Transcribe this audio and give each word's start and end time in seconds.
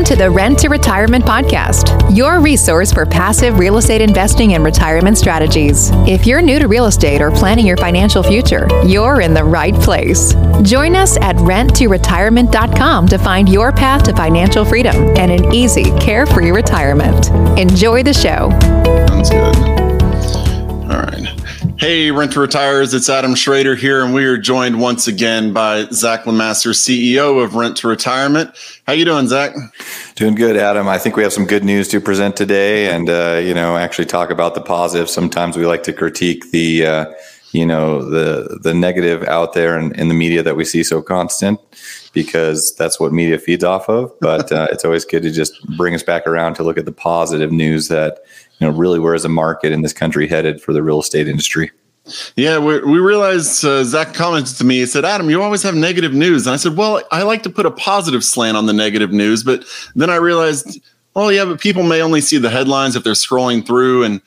Welcome 0.00 0.16
to 0.16 0.24
the 0.24 0.30
Rent 0.30 0.58
to 0.60 0.70
Retirement 0.70 1.26
Podcast, 1.26 2.16
your 2.16 2.40
resource 2.40 2.90
for 2.90 3.04
passive 3.04 3.58
real 3.58 3.76
estate 3.76 4.00
investing 4.00 4.54
and 4.54 4.64
retirement 4.64 5.18
strategies. 5.18 5.90
If 6.08 6.26
you're 6.26 6.40
new 6.40 6.58
to 6.58 6.68
real 6.68 6.86
estate 6.86 7.20
or 7.20 7.30
planning 7.30 7.66
your 7.66 7.76
financial 7.76 8.22
future, 8.22 8.66
you're 8.86 9.20
in 9.20 9.34
the 9.34 9.44
right 9.44 9.74
place. 9.74 10.32
Join 10.62 10.96
us 10.96 11.18
at 11.18 11.36
renttoretirement.com 11.36 13.08
to 13.08 13.18
find 13.18 13.46
your 13.50 13.72
path 13.72 14.04
to 14.04 14.14
financial 14.14 14.64
freedom 14.64 14.96
and 15.18 15.30
an 15.30 15.52
easy, 15.52 15.90
carefree 15.98 16.50
retirement. 16.50 17.28
Enjoy 17.58 18.02
the 18.02 18.14
show. 18.14 18.48
Sounds 19.06 19.28
good. 19.28 19.56
All 20.90 21.02
right. 21.02 21.39
Hey, 21.80 22.10
Rent 22.10 22.34
to 22.34 22.40
Retires. 22.40 22.92
It's 22.92 23.08
Adam 23.08 23.34
Schroeder 23.34 23.74
here, 23.74 24.04
and 24.04 24.12
we 24.12 24.26
are 24.26 24.36
joined 24.36 24.78
once 24.78 25.08
again 25.08 25.54
by 25.54 25.86
Zach 25.86 26.24
Lemaster, 26.24 26.74
CEO 26.74 27.42
of 27.42 27.54
Rent 27.54 27.78
to 27.78 27.88
Retirement. 27.88 28.50
How 28.86 28.92
you 28.92 29.06
doing, 29.06 29.28
Zach? 29.28 29.54
Doing 30.14 30.34
good, 30.34 30.58
Adam. 30.58 30.88
I 30.88 30.98
think 30.98 31.16
we 31.16 31.22
have 31.22 31.32
some 31.32 31.46
good 31.46 31.64
news 31.64 31.88
to 31.88 31.98
present 31.98 32.36
today, 32.36 32.94
and 32.94 33.08
uh, 33.08 33.40
you 33.42 33.54
know, 33.54 33.78
actually 33.78 34.04
talk 34.04 34.28
about 34.28 34.54
the 34.54 34.60
positive. 34.60 35.08
Sometimes 35.08 35.56
we 35.56 35.64
like 35.64 35.82
to 35.84 35.94
critique 35.94 36.50
the, 36.50 36.84
uh, 36.84 37.06
you 37.52 37.64
know, 37.64 38.04
the 38.04 38.58
the 38.62 38.74
negative 38.74 39.22
out 39.22 39.54
there 39.54 39.78
in, 39.78 39.98
in 39.98 40.08
the 40.08 40.14
media 40.14 40.42
that 40.42 40.56
we 40.56 40.66
see 40.66 40.82
so 40.82 41.00
constant, 41.00 41.58
because 42.12 42.76
that's 42.76 43.00
what 43.00 43.10
media 43.10 43.38
feeds 43.38 43.64
off 43.64 43.88
of. 43.88 44.12
But 44.20 44.52
uh, 44.52 44.66
it's 44.70 44.84
always 44.84 45.06
good 45.06 45.22
to 45.22 45.30
just 45.30 45.66
bring 45.78 45.94
us 45.94 46.02
back 46.02 46.26
around 46.26 46.56
to 46.56 46.62
look 46.62 46.76
at 46.76 46.84
the 46.84 46.92
positive 46.92 47.50
news 47.50 47.88
that 47.88 48.18
you 48.60 48.66
know 48.66 48.76
really 48.76 48.98
where 48.98 49.14
is 49.14 49.22
the 49.24 49.28
market 49.28 49.72
in 49.72 49.82
this 49.82 49.92
country 49.92 50.28
headed 50.28 50.60
for 50.62 50.72
the 50.72 50.82
real 50.82 51.00
estate 51.00 51.26
industry. 51.26 51.70
Yeah, 52.36 52.58
we, 52.58 52.80
we 52.80 52.98
realized 52.98 53.64
uh, 53.64 53.84
Zach 53.84 54.14
commented 54.14 54.56
to 54.56 54.64
me. 54.64 54.78
He 54.80 54.86
said, 54.86 55.04
Adam, 55.04 55.30
you 55.30 55.42
always 55.42 55.62
have 55.62 55.74
negative 55.74 56.12
news. 56.12 56.46
And 56.46 56.54
I 56.54 56.56
said, 56.56 56.76
Well, 56.76 57.02
I 57.10 57.22
like 57.22 57.42
to 57.44 57.50
put 57.50 57.66
a 57.66 57.70
positive 57.70 58.24
slant 58.24 58.56
on 58.56 58.66
the 58.66 58.72
negative 58.72 59.12
news. 59.12 59.44
But 59.44 59.64
then 59.94 60.10
I 60.10 60.16
realized, 60.16 60.80
well, 61.14 61.32
yeah, 61.32 61.44
but 61.44 61.60
people 61.60 61.82
may 61.82 62.00
only 62.02 62.20
see 62.20 62.38
the 62.38 62.50
headlines 62.50 62.96
if 62.96 63.04
they're 63.04 63.12
scrolling 63.12 63.66
through. 63.66 64.04
And 64.04 64.20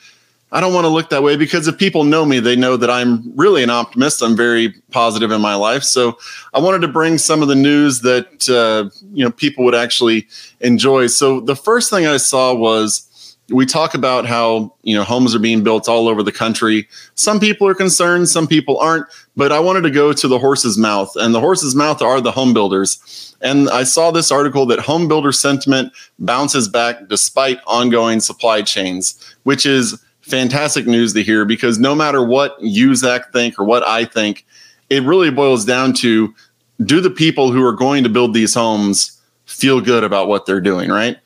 I 0.51 0.59
don't 0.61 0.73
want 0.73 0.85
to 0.85 0.89
look 0.89 1.09
that 1.09 1.23
way 1.23 1.35
because 1.35 1.67
if 1.67 1.77
people 1.77 2.03
know 2.03 2.25
me, 2.25 2.39
they 2.39 2.55
know 2.55 2.77
that 2.77 2.89
I'm 2.89 3.35
really 3.35 3.63
an 3.63 3.69
optimist. 3.69 4.21
I'm 4.21 4.35
very 4.35 4.73
positive 4.91 5.31
in 5.31 5.41
my 5.41 5.55
life. 5.55 5.83
So 5.83 6.17
I 6.53 6.59
wanted 6.59 6.81
to 6.81 6.87
bring 6.87 7.17
some 7.17 7.41
of 7.41 7.47
the 7.47 7.55
news 7.55 8.01
that, 8.01 8.47
uh, 8.49 8.89
you 9.13 9.25
know, 9.25 9.31
people 9.31 9.63
would 9.65 9.75
actually 9.75 10.27
enjoy. 10.59 11.07
So 11.07 11.39
the 11.39 11.55
first 11.55 11.89
thing 11.89 12.05
I 12.05 12.17
saw 12.17 12.53
was, 12.53 13.09
we 13.49 13.65
talk 13.65 13.93
about 13.93 14.25
how 14.25 14.73
you 14.83 14.95
know 14.95 15.03
homes 15.03 15.35
are 15.35 15.39
being 15.39 15.63
built 15.63 15.89
all 15.89 16.07
over 16.07 16.23
the 16.23 16.31
country. 16.31 16.87
Some 17.15 17.39
people 17.39 17.67
are 17.67 17.75
concerned 17.75 18.29
some 18.29 18.47
people 18.47 18.77
aren't 18.79 19.05
but 19.35 19.51
i 19.51 19.59
wanted 19.59 19.81
to 19.81 19.91
go 19.91 20.13
to 20.13 20.27
the 20.27 20.39
horse's 20.39 20.77
mouth 20.77 21.11
and 21.15 21.33
the 21.33 21.39
horse's 21.39 21.75
mouth 21.75 22.01
are 22.01 22.21
the 22.21 22.31
home 22.31 22.53
builders. 22.53 23.35
And 23.41 23.69
i 23.69 23.83
saw 23.83 24.11
this 24.11 24.31
article 24.31 24.65
that 24.67 24.79
home 24.79 25.07
builder 25.07 25.31
sentiment 25.31 25.91
bounces 26.19 26.67
back 26.67 27.07
despite 27.09 27.59
ongoing 27.67 28.19
supply 28.19 28.61
chains 28.61 29.35
which 29.43 29.65
is 29.65 30.01
fantastic 30.21 30.87
news 30.87 31.13
to 31.13 31.21
hear 31.21 31.43
because 31.43 31.79
no 31.79 31.93
matter 31.93 32.25
what 32.25 32.55
you 32.61 32.95
zach 32.95 33.33
think 33.33 33.59
or 33.59 33.65
what 33.65 33.85
i 33.85 34.05
think 34.05 34.45
it 34.89 35.03
really 35.03 35.29
boils 35.29 35.65
down 35.65 35.91
to 35.91 36.33
do 36.85 37.01
the 37.01 37.09
people 37.09 37.51
who 37.51 37.63
are 37.63 37.73
going 37.73 38.03
to 38.03 38.09
build 38.09 38.33
these 38.33 38.53
homes 38.53 39.19
feel 39.45 39.81
good 39.81 40.05
about 40.05 40.29
what 40.29 40.45
they're 40.45 40.61
doing 40.61 40.89
right 40.89 41.17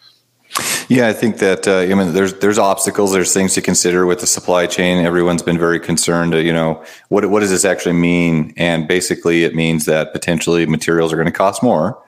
yeah, 0.89 1.07
I 1.07 1.13
think 1.13 1.39
that 1.39 1.67
uh, 1.67 1.79
I 1.79 1.93
mean 1.93 2.13
there's 2.13 2.33
there's 2.35 2.57
obstacles, 2.57 3.11
there's 3.11 3.33
things 3.33 3.53
to 3.55 3.61
consider 3.61 4.05
with 4.05 4.19
the 4.19 4.27
supply 4.27 4.67
chain. 4.67 5.05
Everyone's 5.05 5.41
been 5.41 5.57
very 5.57 5.79
concerned. 5.79 6.33
Uh, 6.33 6.37
you 6.37 6.53
know, 6.53 6.83
what 7.09 7.29
what 7.29 7.41
does 7.41 7.49
this 7.49 7.65
actually 7.65 7.93
mean? 7.93 8.53
And 8.55 8.87
basically, 8.87 9.43
it 9.43 9.53
means 9.53 9.85
that 9.85 10.13
potentially 10.13 10.65
materials 10.65 11.11
are 11.11 11.17
going 11.17 11.27
to 11.27 11.31
cost 11.31 11.61
more, 11.61 12.01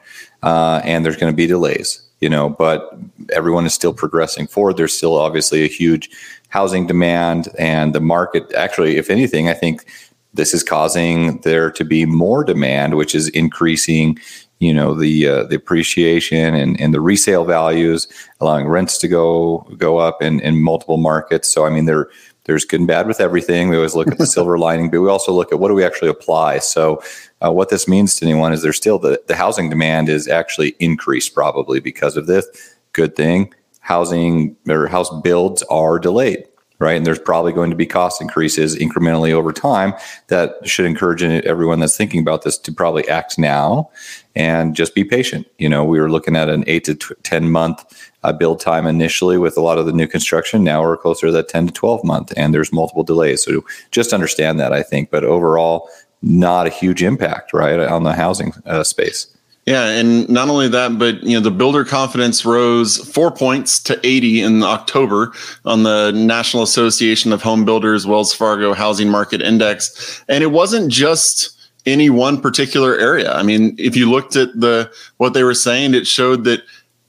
uh, 0.44 0.82
and 0.84 1.04
there's 1.04 1.18
going 1.18 1.32
to 1.32 1.36
be 1.36 1.48
delays. 1.48 2.02
You 2.22 2.30
know, 2.30 2.50
but 2.50 2.98
everyone 3.34 3.66
is 3.66 3.74
still 3.74 3.94
progressing 3.94 4.48
forward. 4.48 4.78
There's 4.78 4.94
still 4.94 5.16
obviously 5.16 5.64
a 5.64 5.68
huge 5.68 6.10
housing 6.48 6.88
demand, 6.88 7.50
and 7.58 7.94
the 7.94 8.02
market 8.02 8.54
actually, 8.54 8.98
if 8.98 9.10
anything, 9.10 9.50
I 9.50 9.54
think 9.54 9.86
this 10.34 10.54
is 10.54 10.64
causing 10.64 11.40
there 11.42 11.72
to 11.72 11.84
be 11.84 12.06
more 12.06 12.44
demand, 12.44 12.96
which 12.96 13.16
is 13.16 13.30
increasing 13.30 14.18
you 14.60 14.74
know 14.74 14.94
the 14.94 15.28
uh, 15.28 15.44
the 15.44 15.56
appreciation 15.56 16.54
and, 16.54 16.80
and 16.80 16.94
the 16.94 17.02
resale 17.02 17.46
values, 17.46 18.08
allowing 18.40 18.68
rents 18.68 18.98
to 19.00 19.08
go 19.08 19.60
go 19.78 19.98
up 19.98 20.22
in, 20.22 20.40
in 20.42 20.62
multiple 20.62 20.98
markets. 20.98 21.48
So 21.52 21.66
I 21.66 21.70
mean 21.70 21.86
there 21.86 22.10
there's 22.44 22.66
good 22.66 22.82
and 22.82 22.88
bad 22.88 23.08
with 23.08 23.22
everything. 23.22 23.70
We 23.70 23.76
always 23.76 23.96
look 23.96 24.08
at 24.08 24.18
the 24.18 24.26
silver 24.38 24.58
lining, 24.58 24.90
but 24.90 25.02
we 25.02 25.10
also 25.10 25.32
look 25.32 25.52
at 25.52 25.60
what 25.60 25.70
do 25.70 25.74
we 25.76 25.84
actually 25.84 26.10
apply. 26.10 26.60
So 26.60 27.02
uh, 27.44 27.52
what 27.52 27.70
this 27.70 27.88
means 27.88 28.16
to 28.16 28.26
anyone 28.26 28.54
is 28.54 28.62
there's 28.62 28.78
still 28.78 29.00
the 29.00 29.22
the 29.28 29.36
housing 29.36 29.70
demand 29.70 30.10
is 30.10 30.28
actually 30.28 30.76
increased 30.80 31.34
probably 31.34 31.80
because 31.80 32.18
of 32.18 32.28
this. 32.28 32.46
Good 32.92 33.16
thing 33.16 33.54
housing 33.90 34.56
or 34.68 34.88
house 34.88 35.10
builds 35.22 35.64
are 35.64 35.98
delayed 35.98 36.46
right? 36.80 36.96
And 36.96 37.06
there's 37.06 37.20
probably 37.20 37.52
going 37.52 37.70
to 37.70 37.76
be 37.76 37.86
cost 37.86 38.22
increases 38.22 38.76
incrementally 38.76 39.32
over 39.32 39.52
time 39.52 39.94
that 40.28 40.56
should 40.68 40.86
encourage 40.86 41.22
everyone 41.22 41.80
that's 41.80 41.98
thinking 41.98 42.22
about 42.22 42.44
this 42.44 42.58
to 42.58 42.72
probably 42.72 43.08
act 43.10 43.38
now 43.38 43.90
and 44.36 44.76
just 44.76 44.96
be 44.96 45.04
patient. 45.04 45.46
You 45.58 45.68
know, 45.68 45.84
we 45.84 46.00
were 46.00 46.10
looking 46.10 46.38
at 46.38 46.50
an 46.50 46.64
eight 46.68 46.86
to 46.86 46.96
10 46.96 47.52
month 47.52 48.12
uh, 48.24 48.32
build 48.32 48.60
time 48.62 48.88
initially 48.88 49.38
with 49.38 49.58
a 49.58 49.62
lot 49.62 49.78
of 49.78 49.86
the 49.86 49.94
new 49.94 50.08
construction. 50.08 50.64
Now 50.64 50.82
we're 50.82 50.98
closer 50.98 51.28
to 51.28 51.32
that 51.34 51.50
10 51.50 51.68
to 51.68 51.74
12 51.74 52.04
month, 52.04 52.34
and 52.38 52.54
there's 52.54 52.72
multiple 52.72 53.04
delays. 53.04 53.44
So 53.44 53.66
just 53.92 54.14
understand 54.14 54.60
that, 54.60 54.74
I 54.74 54.82
think. 54.82 55.10
But 55.12 55.24
overall, 55.24 55.90
not 56.22 56.68
a 56.68 56.70
huge 56.70 57.04
impact, 57.04 57.54
right, 57.54 57.80
on 57.80 58.04
the 58.04 58.14
housing 58.14 58.54
uh, 58.66 58.84
space. 58.84 59.28
Yeah, 59.70 59.86
and 59.86 60.28
not 60.28 60.50
only 60.50 60.68
that, 60.70 60.98
but 60.98 61.22
you 61.22 61.36
know 61.36 61.42
the 61.42 61.52
builder 61.52 61.86
confidence 61.86 62.44
rose 62.44 62.98
four 63.14 63.30
points 63.30 63.80
to 63.84 64.00
80 64.04 64.42
in 64.42 64.64
October 64.64 65.32
on 65.64 65.84
the 65.84 66.10
National 66.10 66.64
Association 66.64 67.32
of 67.32 67.44
Home 67.44 67.66
Builders 67.66 68.08
Wells 68.08 68.34
Fargo 68.34 68.74
Housing 68.74 69.10
Market 69.10 69.44
Index, 69.44 70.24
and 70.28 70.44
it 70.44 70.48
wasn't 70.48 70.92
just 70.92 71.56
any 71.86 72.10
one 72.10 72.42
particular 72.42 72.98
area. 72.98 73.32
I 73.32 73.44
mean, 73.44 73.76
if 73.78 73.96
you 73.96 74.10
looked 74.10 74.36
at 74.36 74.60
the 74.60 74.92
what 75.18 75.36
they 75.36 75.44
were 75.44 75.54
saying, 75.54 75.94
it 75.94 76.08
showed 76.08 76.46
that 76.46 76.64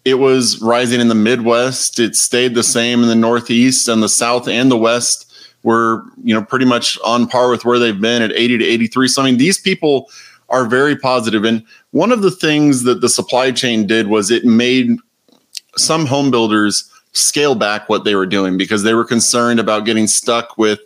it 0.05 0.17
was 0.17 0.61
rising 0.61 1.01
in 1.01 1.09
the 1.09 1.15
Midwest. 1.15 1.99
It 1.99 2.15
stayed 2.15 2.55
the 2.55 2.63
same 2.63 3.03
in 3.03 3.09
the 3.09 3.15
Northeast 3.15 3.89
and 3.89 4.03
the 4.03 4.09
South 4.11 4.47
and 4.47 4.71
the 4.71 4.77
West 4.77 5.33
were 5.63 6.05
you 6.23 6.35
know 6.35 6.43
pretty 6.43 6.67
much 6.67 6.99
on 7.07 7.27
par 7.27 7.49
with 7.49 7.65
where 7.65 7.79
they've 7.79 8.03
been 8.03 8.21
at 8.21 8.33
80 8.33 8.59
to 8.59 8.65
83. 8.67 9.09
So 9.09 9.23
I 9.23 9.25
mean, 9.25 9.39
these 9.39 9.59
people 9.59 10.11
are 10.51 10.67
very 10.67 10.97
positive. 10.97 11.45
And 11.45 11.65
one 11.93 12.13
of 12.13 12.23
the 12.23 12.31
things 12.31 12.83
that 12.83 13.01
the 13.01 13.09
supply 13.09 13.53
chain 13.53 13.87
did 13.87 14.09
was 14.09 14.31
it 14.31 14.45
made 14.45 14.99
some 15.77 16.07
home 16.07 16.31
builders 16.31 16.91
scale 17.13 17.55
back 17.55 17.89
what 17.89 18.05
they 18.05 18.15
were 18.15 18.27
doing 18.27 18.57
because 18.57 18.83
they 18.83 18.95
were 18.95 19.05
concerned 19.05 19.59
about 19.59 19.85
getting 19.85 20.07
stuck 20.07 20.57
with 20.59 20.81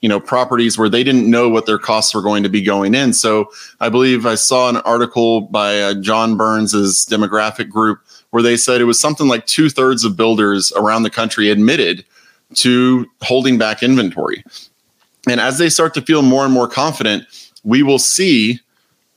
you 0.00 0.08
know 0.08 0.20
properties 0.20 0.78
where 0.78 0.88
they 0.88 1.04
didn't 1.04 1.30
know 1.30 1.48
what 1.48 1.66
their 1.66 1.78
costs 1.78 2.14
were 2.14 2.22
going 2.22 2.42
to 2.42 2.48
be 2.48 2.62
going 2.62 2.94
in 2.94 3.12
so 3.12 3.50
i 3.80 3.88
believe 3.88 4.26
i 4.26 4.34
saw 4.34 4.68
an 4.68 4.76
article 4.78 5.42
by 5.42 5.80
uh, 5.80 5.94
john 5.94 6.36
burns's 6.36 7.06
demographic 7.06 7.68
group 7.68 7.98
where 8.30 8.42
they 8.42 8.56
said 8.56 8.80
it 8.80 8.84
was 8.84 9.00
something 9.00 9.26
like 9.26 9.46
two-thirds 9.46 10.04
of 10.04 10.16
builders 10.16 10.72
around 10.72 11.02
the 11.02 11.10
country 11.10 11.50
admitted 11.50 12.04
to 12.54 13.06
holding 13.22 13.56
back 13.56 13.82
inventory 13.82 14.44
and 15.28 15.40
as 15.40 15.58
they 15.58 15.68
start 15.70 15.94
to 15.94 16.02
feel 16.02 16.22
more 16.22 16.44
and 16.44 16.52
more 16.52 16.68
confident 16.68 17.24
we 17.64 17.82
will 17.82 17.98
see 17.98 18.58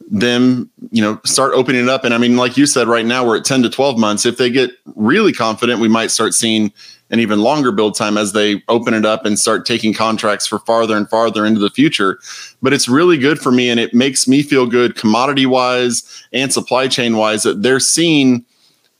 them, 0.09 0.69
you 0.91 1.01
know, 1.01 1.19
start 1.25 1.53
opening 1.53 1.83
it 1.83 1.89
up. 1.89 2.03
And 2.03 2.13
I 2.13 2.17
mean, 2.17 2.35
like 2.35 2.57
you 2.57 2.65
said, 2.65 2.87
right 2.87 3.05
now 3.05 3.25
we're 3.25 3.37
at 3.37 3.45
10 3.45 3.63
to 3.63 3.69
12 3.69 3.97
months. 3.97 4.25
If 4.25 4.37
they 4.37 4.49
get 4.49 4.71
really 4.95 5.33
confident, 5.33 5.79
we 5.79 5.87
might 5.87 6.11
start 6.11 6.33
seeing 6.33 6.71
an 7.09 7.19
even 7.19 7.39
longer 7.39 7.71
build 7.71 7.95
time 7.95 8.17
as 8.17 8.33
they 8.33 8.63
open 8.69 8.93
it 8.93 9.05
up 9.05 9.25
and 9.25 9.37
start 9.37 9.65
taking 9.65 9.93
contracts 9.93 10.47
for 10.47 10.59
farther 10.59 10.97
and 10.97 11.07
farther 11.09 11.45
into 11.45 11.59
the 11.59 11.69
future. 11.69 12.19
But 12.61 12.73
it's 12.73 12.87
really 12.87 13.17
good 13.17 13.39
for 13.39 13.51
me 13.51 13.69
and 13.69 13.79
it 13.79 13.93
makes 13.93 14.27
me 14.27 14.41
feel 14.41 14.65
good 14.65 14.95
commodity 14.95 15.45
wise 15.45 16.25
and 16.33 16.51
supply 16.51 16.87
chain 16.87 17.15
wise 17.15 17.43
that 17.43 17.61
they're 17.61 17.79
seeing 17.79 18.45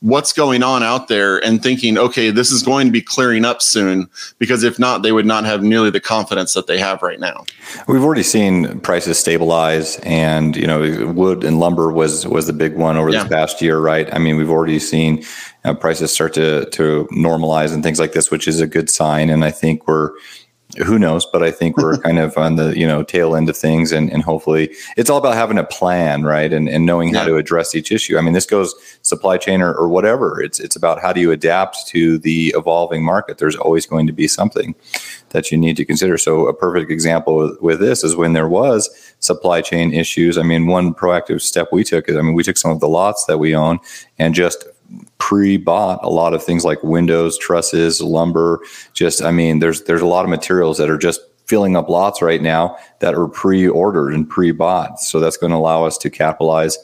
what's 0.04 0.34
going 0.34 0.62
on 0.62 0.82
out 0.82 1.08
there 1.08 1.42
and 1.42 1.62
thinking, 1.62 1.96
okay, 1.96 2.30
this 2.30 2.52
is 2.52 2.62
going 2.62 2.86
to 2.86 2.92
be 2.92 3.00
clearing 3.00 3.42
up 3.42 3.62
soon. 3.62 4.06
Because 4.38 4.62
if 4.62 4.78
not, 4.78 5.02
they 5.02 5.12
would 5.12 5.24
not 5.24 5.44
have 5.44 5.62
nearly 5.62 5.88
the 5.88 6.00
confidence 6.00 6.52
that 6.52 6.66
they 6.66 6.78
have 6.78 7.00
right 7.00 7.18
now. 7.18 7.46
We've 7.88 8.04
already 8.04 8.22
seen 8.22 8.80
prices 8.80 9.18
stabilize, 9.18 9.98
and 10.00 10.56
you 10.56 10.66
know, 10.66 11.06
wood 11.06 11.42
and 11.42 11.58
lumber 11.58 11.90
was 11.90 12.26
was 12.26 12.46
the 12.46 12.52
big 12.52 12.76
one 12.76 12.98
over 12.98 13.08
yeah. 13.08 13.22
this 13.22 13.32
past 13.32 13.62
year, 13.62 13.78
right? 13.78 14.12
I 14.12 14.18
mean, 14.18 14.36
we've 14.36 14.50
already 14.50 14.78
seen 14.78 15.24
uh, 15.64 15.72
prices 15.72 16.12
start 16.12 16.34
to 16.34 16.66
to 16.66 17.08
normalize 17.10 17.72
and 17.72 17.82
things 17.82 17.98
like 17.98 18.12
this, 18.12 18.30
which 18.30 18.46
is 18.46 18.60
a 18.60 18.66
good 18.66 18.90
sign. 18.90 19.30
And 19.30 19.42
I 19.42 19.50
think 19.50 19.88
we're 19.88 20.10
who 20.78 20.98
knows 20.98 21.24
but 21.26 21.42
i 21.42 21.50
think 21.50 21.76
we're 21.76 21.96
kind 22.06 22.18
of 22.18 22.36
on 22.36 22.56
the 22.56 22.78
you 22.78 22.86
know 22.86 23.02
tail 23.02 23.36
end 23.36 23.48
of 23.48 23.56
things 23.56 23.92
and, 23.92 24.12
and 24.12 24.22
hopefully 24.22 24.74
it's 24.96 25.10
all 25.10 25.18
about 25.18 25.34
having 25.34 25.58
a 25.58 25.64
plan 25.64 26.24
right? 26.24 26.52
And, 26.52 26.68
and 26.68 26.86
knowing 26.86 27.12
yeah. 27.12 27.20
how 27.20 27.26
to 27.26 27.36
address 27.36 27.74
each 27.74 27.92
issue. 27.92 28.18
I 28.18 28.20
mean 28.20 28.32
this 28.32 28.46
goes 28.46 28.74
supply 29.02 29.36
chain 29.38 29.60
or, 29.62 29.72
or 29.72 29.88
whatever. 29.88 30.40
It's 30.40 30.60
it's 30.60 30.76
about 30.76 31.00
how 31.00 31.12
do 31.12 31.20
you 31.20 31.30
adapt 31.30 31.86
to 31.88 32.18
the 32.18 32.54
evolving 32.56 33.04
market. 33.04 33.38
There's 33.38 33.56
always 33.56 33.86
going 33.86 34.06
to 34.06 34.12
be 34.12 34.28
something 34.28 34.74
that 35.30 35.50
you 35.50 35.58
need 35.58 35.76
to 35.76 35.84
consider. 35.84 36.16
So 36.18 36.46
a 36.46 36.54
perfect 36.54 36.90
example 36.90 37.36
with, 37.36 37.60
with 37.60 37.80
this 37.80 38.04
is 38.04 38.16
when 38.16 38.32
there 38.32 38.48
was 38.48 39.14
supply 39.20 39.60
chain 39.60 39.92
issues. 39.92 40.38
I 40.38 40.42
mean 40.42 40.66
one 40.66 40.94
proactive 40.94 41.40
step 41.40 41.68
we 41.72 41.84
took 41.84 42.08
is 42.08 42.16
i 42.16 42.22
mean 42.22 42.34
we 42.34 42.42
took 42.42 42.56
some 42.56 42.70
of 42.70 42.80
the 42.80 42.88
lots 42.88 43.24
that 43.26 43.38
we 43.38 43.54
own 43.54 43.78
and 44.18 44.34
just 44.34 44.64
pre-bought 45.18 46.00
a 46.02 46.08
lot 46.08 46.34
of 46.34 46.42
things 46.42 46.64
like 46.64 46.82
windows, 46.82 47.38
trusses, 47.38 48.00
lumber. 48.00 48.60
Just, 48.92 49.22
I 49.22 49.30
mean, 49.30 49.58
there's 49.58 49.82
there's 49.84 50.02
a 50.02 50.06
lot 50.06 50.24
of 50.24 50.30
materials 50.30 50.78
that 50.78 50.90
are 50.90 50.98
just 50.98 51.20
filling 51.46 51.76
up 51.76 51.88
lots 51.88 52.22
right 52.22 52.40
now 52.40 52.76
that 53.00 53.14
are 53.14 53.28
pre-ordered 53.28 54.14
and 54.14 54.28
pre-bought. 54.28 54.98
So 54.98 55.20
that's 55.20 55.36
going 55.36 55.50
to 55.50 55.56
allow 55.56 55.84
us 55.84 55.98
to 55.98 56.10
capitalize 56.10 56.78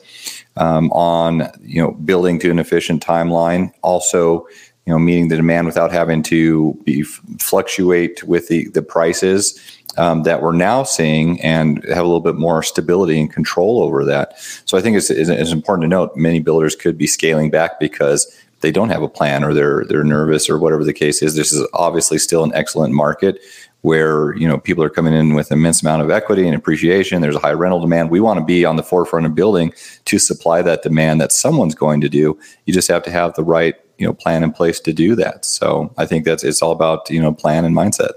um, 0.57 0.91
on 0.93 1.49
you 1.61 1.83
know 1.83 1.93
building 1.93 2.39
to 2.41 2.51
an 2.51 2.59
efficient 2.59 3.05
timeline. 3.05 3.73
Also, 3.83 4.47
you 4.87 4.93
know, 4.93 4.99
meeting 4.99 5.29
the 5.29 5.37
demand 5.37 5.67
without 5.67 5.93
having 5.93 6.23
to 6.25 6.79
be, 6.85 7.03
fluctuate 7.03 8.23
with 8.25 8.49
the 8.49 8.69
the 8.71 8.83
prices 8.83 9.59
um, 9.97 10.23
that 10.23 10.43
we're 10.43 10.53
now 10.53 10.83
seeing 10.83 11.41
and 11.41 11.85
have 11.85 11.99
a 11.99 12.09
little 12.09 12.21
bit 12.21 12.37
more 12.37 12.63
stability 12.63 13.21
and 13.21 13.33
control 13.33 13.83
over 13.83 14.05
that. 14.05 14.39
So 14.65 14.79
I 14.79 14.81
think 14.81 14.97
it's, 14.97 15.11
it's 15.11 15.53
important 15.53 15.85
to 15.85 15.89
note 15.89 16.17
many 16.17 16.41
builders 16.41 16.77
could 16.77 16.97
be 16.97 17.07
scaling 17.07 17.51
back 17.51 17.81
because 17.81 18.33
they 18.61 18.71
don't 18.71 18.91
have 18.91 19.03
a 19.03 19.09
plan 19.09 19.43
or 19.43 19.55
they're 19.55 19.85
they're 19.87 20.05
nervous 20.05 20.49
or 20.49 20.59
whatever 20.59 20.85
the 20.85 20.93
case 20.93 21.23
is. 21.23 21.35
This 21.35 21.53
is 21.53 21.67
obviously 21.73 22.19
still 22.19 22.45
an 22.45 22.53
excellent 22.55 22.95
market 22.95 23.41
where 23.83 24.37
you 24.37 24.47
know 24.47 24.59
people 24.59 24.85
are 24.85 24.91
coming 24.91 25.15
in 25.15 25.35
with 25.35 25.51
immense 25.51 25.83
amount 25.83 26.03
of 26.03 26.11
equity 26.11 26.47
and 26.47 26.55
appreciation. 26.55 27.23
There's 27.23 27.37
a 27.37 27.41
high 27.41 27.53
rental 27.53 27.81
demand. 27.81 28.11
We 28.11 28.21
want 28.21 28.39
to 28.39 28.45
be 28.45 28.65
on 28.65 28.77
the 28.77 28.83
forefront 28.83 29.27
of 29.27 29.35
building 29.35 29.73
to 30.05 30.19
supply 30.19 30.63
that 30.63 30.83
demand 30.83 31.21
that 31.21 31.33
someone's 31.33 31.75
going 31.75 32.01
to 32.03 32.09
do. 32.09 32.39
You 32.67 32.75
just 32.75 32.89
have 32.89 33.03
to 33.05 33.11
have 33.11 33.35
the 33.35 33.45
right 33.45 33.75
you 33.99 34.07
know 34.07 34.13
plan 34.13 34.43
in 34.43 34.53
place 34.53 34.81
to 34.81 34.93
do 34.93 35.15
that. 35.17 35.45
So 35.45 35.93
I 35.97 36.07
think 36.07 36.25
that's 36.25 36.45
it's 36.45 36.63
all 36.63 36.73
about 36.73 37.09
you 37.11 37.21
know 37.21 37.33
plan 37.33 37.65
and 37.65 37.75
mindset. 37.75 38.13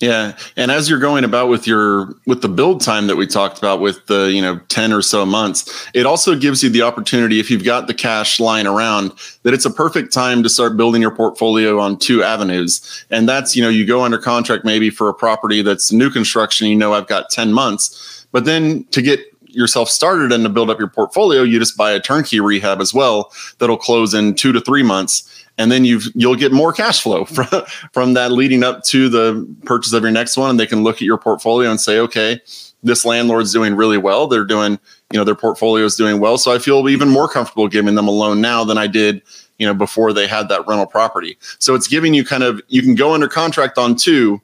Yeah, 0.00 0.36
and 0.56 0.72
as 0.72 0.90
you're 0.90 0.98
going 0.98 1.22
about 1.22 1.48
with 1.48 1.68
your 1.68 2.14
with 2.26 2.42
the 2.42 2.48
build 2.48 2.80
time 2.80 3.06
that 3.06 3.16
we 3.16 3.28
talked 3.28 3.58
about 3.58 3.80
with 3.80 4.04
the 4.06 4.32
you 4.32 4.42
know 4.42 4.58
ten 4.68 4.92
or 4.92 5.02
so 5.02 5.24
months, 5.24 5.88
it 5.94 6.04
also 6.04 6.34
gives 6.36 6.64
you 6.64 6.68
the 6.68 6.82
opportunity 6.82 7.38
if 7.38 7.48
you've 7.48 7.64
got 7.64 7.86
the 7.86 7.94
cash 7.94 8.40
lying 8.40 8.66
around 8.66 9.12
that 9.44 9.54
it's 9.54 9.64
a 9.64 9.70
perfect 9.70 10.12
time 10.12 10.42
to 10.42 10.48
start 10.48 10.76
building 10.76 11.00
your 11.00 11.14
portfolio 11.14 11.78
on 11.78 11.96
two 11.96 12.24
avenues, 12.24 13.04
and 13.10 13.28
that's 13.28 13.54
you 13.54 13.62
know 13.62 13.68
you 13.68 13.86
go 13.86 14.02
under 14.02 14.18
contract 14.18 14.64
maybe 14.64 14.90
for 14.90 15.08
a 15.08 15.14
property 15.14 15.62
that's 15.62 15.92
new 15.92 16.10
construction, 16.10 16.66
you 16.66 16.76
know 16.76 16.92
I've 16.92 17.06
got 17.06 17.30
ten 17.30 17.52
months, 17.52 18.26
but 18.32 18.44
then 18.44 18.84
to 18.90 19.00
get 19.00 19.20
yourself 19.46 19.88
started 19.88 20.32
and 20.32 20.42
to 20.42 20.50
build 20.50 20.70
up 20.70 20.80
your 20.80 20.88
portfolio, 20.88 21.42
you 21.42 21.60
just 21.60 21.76
buy 21.76 21.92
a 21.92 22.00
turnkey 22.00 22.40
rehab 22.40 22.80
as 22.80 22.92
well 22.92 23.32
that'll 23.58 23.76
close 23.76 24.12
in 24.12 24.34
two 24.34 24.52
to 24.52 24.60
three 24.60 24.82
months 24.82 25.43
and 25.58 25.70
then 25.70 25.84
you've 25.84 26.06
you'll 26.14 26.36
get 26.36 26.52
more 26.52 26.72
cash 26.72 27.02
flow 27.02 27.24
from 27.24 27.48
from 27.92 28.14
that 28.14 28.32
leading 28.32 28.62
up 28.62 28.82
to 28.84 29.08
the 29.08 29.46
purchase 29.64 29.92
of 29.92 30.02
your 30.02 30.12
next 30.12 30.36
one. 30.36 30.50
And 30.50 30.60
they 30.60 30.66
can 30.66 30.82
look 30.82 30.96
at 30.96 31.02
your 31.02 31.18
portfolio 31.18 31.70
and 31.70 31.80
say 31.80 31.98
okay 31.98 32.40
this 32.84 33.04
landlord's 33.04 33.52
doing 33.52 33.74
really 33.74 33.96
well. 33.98 34.26
They're 34.26 34.44
doing 34.44 34.78
you 35.12 35.18
know 35.18 35.24
their 35.24 35.34
portfolio 35.34 35.84
is 35.84 35.96
doing 35.96 36.20
well. 36.20 36.38
So 36.38 36.54
i 36.54 36.58
feel 36.58 36.88
even 36.88 37.08
more 37.08 37.28
comfortable 37.28 37.66
giving 37.68 37.94
them 37.94 38.06
a 38.06 38.12
loan 38.12 38.40
now 38.40 38.62
than 38.64 38.78
i 38.78 38.86
did 38.86 39.22
you 39.58 39.66
know 39.66 39.74
before 39.74 40.12
they 40.12 40.26
had 40.26 40.48
that 40.50 40.66
rental 40.66 40.86
property. 40.86 41.36
So 41.58 41.74
it's 41.74 41.88
giving 41.88 42.14
you 42.14 42.24
kind 42.24 42.42
of 42.42 42.60
you 42.68 42.82
can 42.82 42.94
go 42.94 43.14
under 43.14 43.28
contract 43.28 43.78
on 43.78 43.96
two 43.96 44.40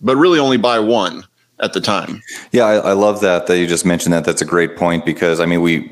but 0.00 0.16
really 0.16 0.40
only 0.40 0.56
buy 0.56 0.80
one 0.80 1.24
at 1.60 1.74
the 1.74 1.80
time. 1.80 2.20
Yeah 2.50 2.64
I, 2.64 2.74
I 2.74 2.92
love 2.92 3.20
that 3.20 3.46
that 3.46 3.58
you 3.58 3.66
just 3.66 3.84
mentioned 3.84 4.12
that. 4.14 4.24
That's 4.24 4.42
a 4.42 4.46
great 4.46 4.76
point 4.76 5.04
because 5.04 5.38
i 5.38 5.46
mean 5.46 5.60
we 5.60 5.90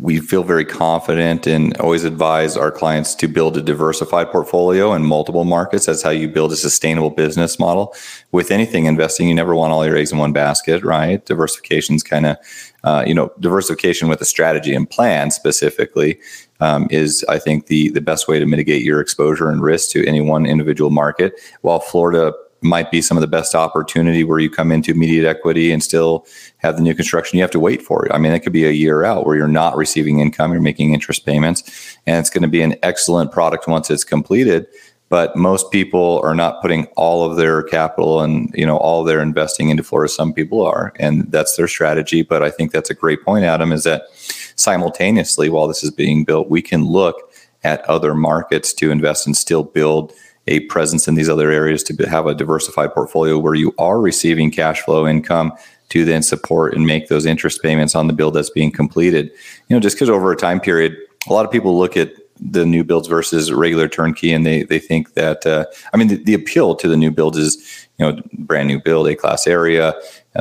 we 0.00 0.20
feel 0.20 0.42
very 0.42 0.64
confident 0.64 1.46
and 1.46 1.76
always 1.78 2.04
advise 2.04 2.56
our 2.56 2.70
clients 2.70 3.14
to 3.14 3.28
build 3.28 3.56
a 3.56 3.62
diversified 3.62 4.30
portfolio 4.30 4.92
in 4.92 5.02
multiple 5.02 5.44
markets. 5.44 5.86
That's 5.86 6.02
how 6.02 6.10
you 6.10 6.28
build 6.28 6.52
a 6.52 6.56
sustainable 6.56 7.10
business 7.10 7.58
model. 7.58 7.94
With 8.32 8.50
anything 8.50 8.84
investing, 8.84 9.28
you 9.28 9.34
never 9.34 9.54
want 9.54 9.72
all 9.72 9.86
your 9.86 9.96
eggs 9.96 10.12
in 10.12 10.18
one 10.18 10.32
basket, 10.32 10.84
right? 10.84 11.24
Diversification 11.24 11.94
is 11.94 12.02
kind 12.02 12.26
of, 12.26 12.36
uh, 12.84 13.04
you 13.06 13.14
know, 13.14 13.32
diversification 13.40 14.08
with 14.08 14.20
a 14.20 14.26
strategy 14.26 14.74
and 14.74 14.88
plan 14.88 15.30
specifically 15.30 16.18
um, 16.60 16.88
is, 16.90 17.24
I 17.28 17.38
think, 17.38 17.66
the 17.66 17.90
the 17.90 18.00
best 18.00 18.28
way 18.28 18.38
to 18.38 18.46
mitigate 18.46 18.82
your 18.82 19.00
exposure 19.00 19.50
and 19.50 19.62
risk 19.62 19.90
to 19.90 20.06
any 20.06 20.20
one 20.20 20.46
individual 20.46 20.90
market. 20.90 21.34
While 21.62 21.80
Florida 21.80 22.32
might 22.66 22.90
be 22.90 23.00
some 23.00 23.16
of 23.16 23.20
the 23.20 23.26
best 23.26 23.54
opportunity 23.54 24.24
where 24.24 24.38
you 24.38 24.50
come 24.50 24.72
into 24.72 24.90
immediate 24.90 25.28
equity 25.28 25.72
and 25.72 25.82
still 25.82 26.26
have 26.58 26.76
the 26.76 26.82
new 26.82 26.94
construction 26.94 27.36
you 27.36 27.42
have 27.42 27.50
to 27.50 27.60
wait 27.60 27.82
for 27.82 28.04
it. 28.04 28.12
I 28.12 28.18
mean, 28.18 28.32
it 28.32 28.40
could 28.40 28.52
be 28.52 28.66
a 28.66 28.70
year 28.70 29.04
out 29.04 29.26
where 29.26 29.36
you're 29.36 29.48
not 29.48 29.76
receiving 29.76 30.20
income, 30.20 30.52
you're 30.52 30.60
making 30.60 30.92
interest 30.92 31.24
payments, 31.24 31.98
and 32.06 32.18
it's 32.18 32.30
going 32.30 32.42
to 32.42 32.48
be 32.48 32.62
an 32.62 32.76
excellent 32.82 33.32
product 33.32 33.68
once 33.68 33.90
it's 33.90 34.04
completed. 34.04 34.66
But 35.08 35.36
most 35.36 35.70
people 35.70 36.20
are 36.24 36.34
not 36.34 36.60
putting 36.60 36.86
all 36.96 37.30
of 37.30 37.36
their 37.36 37.62
capital 37.62 38.22
and 38.22 38.50
you 38.54 38.66
know 38.66 38.76
all 38.76 39.04
their 39.04 39.20
investing 39.20 39.68
into 39.68 39.84
Florida. 39.84 40.12
Some 40.12 40.32
people 40.32 40.66
are, 40.66 40.92
and 40.98 41.30
that's 41.30 41.56
their 41.56 41.68
strategy. 41.68 42.22
But 42.22 42.42
I 42.42 42.50
think 42.50 42.72
that's 42.72 42.90
a 42.90 42.94
great 42.94 43.22
point, 43.22 43.44
Adam, 43.44 43.72
is 43.72 43.84
that 43.84 44.08
simultaneously 44.56 45.48
while 45.48 45.68
this 45.68 45.84
is 45.84 45.92
being 45.92 46.24
built, 46.24 46.50
we 46.50 46.60
can 46.60 46.84
look 46.84 47.32
at 47.62 47.84
other 47.88 48.14
markets 48.14 48.72
to 48.72 48.90
invest 48.90 49.26
and 49.26 49.36
still 49.36 49.62
build 49.62 50.12
a 50.46 50.60
presence 50.60 51.08
in 51.08 51.14
these 51.14 51.28
other 51.28 51.50
areas 51.50 51.82
to 51.84 52.08
have 52.08 52.26
a 52.26 52.34
diversified 52.34 52.92
portfolio 52.94 53.38
where 53.38 53.54
you 53.54 53.74
are 53.78 54.00
receiving 54.00 54.50
cash 54.50 54.80
flow 54.82 55.06
income 55.06 55.52
to 55.88 56.04
then 56.04 56.22
support 56.22 56.74
and 56.74 56.86
make 56.86 57.08
those 57.08 57.26
interest 57.26 57.62
payments 57.62 57.94
on 57.94 58.06
the 58.06 58.12
build 58.12 58.34
that's 58.34 58.50
being 58.50 58.70
completed. 58.70 59.30
You 59.68 59.76
know, 59.76 59.80
just 59.80 59.96
because 59.96 60.10
over 60.10 60.32
a 60.32 60.36
time 60.36 60.60
period, 60.60 60.96
a 61.28 61.32
lot 61.32 61.44
of 61.44 61.50
people 61.50 61.78
look 61.78 61.96
at 61.96 62.12
the 62.38 62.66
new 62.66 62.84
builds 62.84 63.08
versus 63.08 63.50
regular 63.50 63.88
turnkey 63.88 64.30
and 64.30 64.44
they 64.44 64.62
they 64.64 64.78
think 64.78 65.14
that 65.14 65.46
uh, 65.46 65.64
I 65.94 65.96
mean 65.96 66.08
the, 66.08 66.16
the 66.16 66.34
appeal 66.34 66.74
to 66.76 66.86
the 66.86 66.96
new 66.96 67.10
builds 67.10 67.38
is 67.38 67.86
you 67.98 68.04
know, 68.06 68.20
brand 68.32 68.68
new 68.68 68.80
build, 68.80 69.08
A 69.08 69.16
class 69.16 69.46
area, 69.46 69.94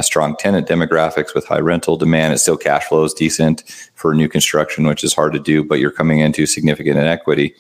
strong 0.03 0.35
tenant 0.35 0.67
demographics 0.67 1.33
with 1.33 1.45
high 1.45 1.59
rental 1.59 1.97
demand. 1.97 2.33
It 2.33 2.39
still 2.39 2.57
cash 2.57 2.85
flows 2.85 3.13
decent 3.13 3.63
for 3.95 4.13
new 4.13 4.27
construction, 4.27 4.85
which 4.85 5.03
is 5.03 5.13
hard 5.13 5.33
to 5.33 5.39
do, 5.39 5.63
but 5.63 5.79
you're 5.79 5.91
coming 5.91 6.19
into 6.19 6.45
significant 6.45 6.97
inequity. 6.97 7.55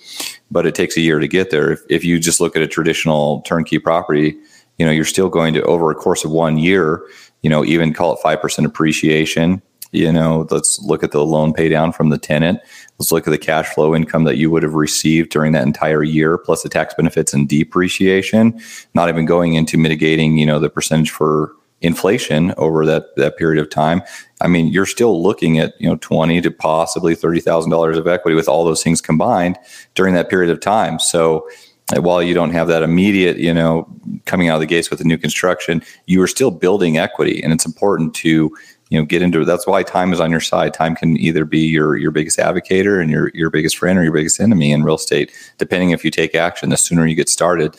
But 0.51 0.65
it 0.65 0.75
takes 0.75 0.97
a 0.97 1.01
year 1.01 1.19
to 1.19 1.27
get 1.27 1.51
there. 1.51 1.71
If, 1.71 1.81
if 1.89 2.03
you 2.03 2.19
just 2.19 2.39
look 2.39 2.55
at 2.55 2.61
a 2.61 2.67
traditional 2.67 3.41
turnkey 3.41 3.79
property, 3.79 4.37
you 4.77 4.85
know, 4.85 4.91
you're 4.91 5.05
still 5.05 5.29
going 5.29 5.53
to 5.53 5.63
over 5.63 5.91
a 5.91 5.95
course 5.95 6.25
of 6.25 6.31
one 6.31 6.57
year, 6.57 7.01
you 7.41 7.49
know, 7.49 7.63
even 7.63 7.93
call 7.93 8.13
it 8.13 8.19
5% 8.23 8.65
appreciation. 8.65 9.61
You 9.91 10.11
know, 10.11 10.45
let's 10.51 10.79
look 10.81 11.03
at 11.03 11.11
the 11.11 11.25
loan 11.25 11.53
pay 11.53 11.69
down 11.69 11.93
from 11.93 12.09
the 12.09 12.17
tenant. 12.17 12.59
Let's 12.99 13.13
look 13.13 13.27
at 13.27 13.31
the 13.31 13.37
cash 13.37 13.67
flow 13.67 13.95
income 13.95 14.25
that 14.25 14.35
you 14.35 14.51
would 14.51 14.63
have 14.63 14.73
received 14.73 15.31
during 15.31 15.53
that 15.53 15.65
entire 15.65 16.03
year, 16.03 16.37
plus 16.37 16.63
the 16.63 16.69
tax 16.69 16.93
benefits 16.93 17.33
and 17.33 17.47
depreciation, 17.47 18.59
not 18.93 19.07
even 19.07 19.25
going 19.25 19.53
into 19.53 19.77
mitigating, 19.77 20.37
you 20.37 20.45
know, 20.45 20.59
the 20.59 20.69
percentage 20.69 21.11
for 21.11 21.53
inflation 21.81 22.53
over 22.57 22.85
that 22.85 23.15
that 23.17 23.37
period 23.37 23.61
of 23.61 23.69
time. 23.69 24.01
I 24.41 24.47
mean, 24.47 24.67
you're 24.67 24.85
still 24.85 25.21
looking 25.21 25.59
at, 25.59 25.73
you 25.79 25.87
know, 25.87 25.97
20 25.97 26.41
to 26.41 26.51
possibly 26.51 27.15
$30,000 27.15 27.97
of 27.97 28.07
equity 28.07 28.35
with 28.35 28.49
all 28.49 28.65
those 28.65 28.83
things 28.83 29.01
combined 29.01 29.57
during 29.93 30.13
that 30.15 30.29
period 30.29 30.51
of 30.51 30.59
time. 30.59 30.99
So, 30.99 31.47
uh, 31.95 32.01
while 32.01 32.21
you 32.21 32.33
don't 32.33 32.51
have 32.51 32.67
that 32.67 32.81
immediate, 32.81 33.37
you 33.37 33.53
know, 33.53 33.87
coming 34.25 34.49
out 34.49 34.55
of 34.55 34.61
the 34.61 34.65
gates 34.65 34.89
with 34.89 34.99
the 34.99 35.05
new 35.05 35.17
construction, 35.17 35.83
you 36.07 36.21
are 36.21 36.27
still 36.27 36.49
building 36.49 36.97
equity 36.97 37.41
and 37.43 37.53
it's 37.53 37.65
important 37.65 38.15
to 38.15 38.51
you 38.89 38.99
know 38.99 39.05
get 39.05 39.21
into. 39.21 39.45
That's 39.45 39.67
why 39.67 39.83
time 39.83 40.13
is 40.13 40.19
on 40.19 40.31
your 40.31 40.39
side. 40.39 40.73
Time 40.73 40.95
can 40.95 41.17
either 41.17 41.45
be 41.45 41.59
your 41.59 41.97
your 41.97 42.11
biggest 42.11 42.39
advocator 42.39 43.01
and 43.01 43.09
your 43.09 43.31
your 43.33 43.49
biggest 43.49 43.77
friend 43.77 43.97
or 43.97 44.03
your 44.03 44.13
biggest 44.13 44.39
enemy 44.39 44.71
in 44.71 44.83
real 44.83 44.95
estate, 44.95 45.31
depending 45.57 45.91
if 45.91 46.05
you 46.05 46.11
take 46.11 46.35
action. 46.35 46.69
The 46.69 46.77
sooner 46.77 47.05
you 47.05 47.15
get 47.15 47.29
started, 47.29 47.77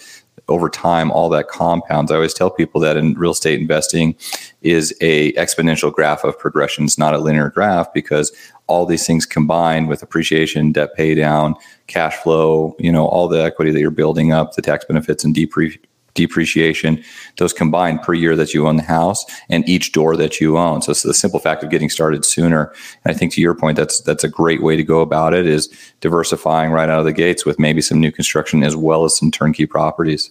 over 0.49 0.69
time, 0.69 1.11
all 1.11 1.29
that 1.31 1.49
compounds. 1.49 2.12
I 2.12 2.15
always 2.15 2.35
tell 2.35 2.50
people 2.50 2.81
that 2.83 2.97
in 2.97 3.15
real 3.15 3.33
estate 3.33 3.61
investing 3.61 4.15
is 4.62 4.97
a 5.00 5.33
exponential 5.33 5.93
graph 5.93 6.25
of 6.25 6.38
progressions, 6.38 6.99
not 6.99 7.15
a 7.15 7.19
linear 7.19 7.50
graph, 7.50 7.93
because 7.93 8.33
all 8.69 8.87
these 8.87 9.07
things 9.07 9.26
combined 9.26 9.88
with 9.88 10.03
appreciation, 10.03 10.73
debt 10.73 10.95
pay 10.95 11.15
down, 11.15 11.55
cash 11.88 12.15
flow, 12.17 12.76
you 12.79 12.93
know, 12.93 13.07
all 13.07 13.29
the 13.29 13.43
equity 13.43 13.71
that 13.71 13.81
you're 13.81 13.91
building 13.91 14.33
up, 14.33 14.55
the 14.55 14.62
tax 14.62 14.85
benefits 14.85 15.25
and 15.25 15.35
depre- 15.35 15.79
depreciation, 16.17 17.03
those 17.37 17.53
combined 17.53 18.03
per 18.03 18.15
year 18.15 18.35
that 18.35 18.53
you 18.53 18.67
own 18.67 18.76
the 18.76 18.83
house 18.83 19.25
and 19.49 19.69
each 19.69 19.93
door 19.93 20.17
that 20.17 20.41
you 20.41 20.59
own. 20.59 20.83
So 20.83 20.91
it's 20.91 21.03
the 21.03 21.15
simple 21.15 21.38
fact 21.38 21.62
of 21.62 21.71
getting 21.71 21.91
started 21.91 22.25
sooner. 22.25 22.73
And 23.05 23.15
I 23.15 23.17
think 23.17 23.33
to 23.35 23.41
your 23.41 23.55
point, 23.55 23.76
that's 23.76 24.00
that's 24.00 24.25
a 24.25 24.29
great 24.29 24.62
way 24.62 24.75
to 24.75 24.83
go 24.83 25.00
about 25.00 25.35
it 25.35 25.47
is 25.47 25.69
diversifying 26.00 26.73
right 26.73 26.88
out 26.88 26.99
of 26.99 27.05
the 27.05 27.12
gates 27.12 27.47
with 27.47 27.61
maybe 27.61 27.81
some 27.81 28.00
new 28.00 28.11
construction 28.11 28.65
as 28.65 28.75
well 28.75 29.05
as 29.05 29.17
some 29.17 29.31
turnkey 29.31 29.67
properties. 29.67 30.31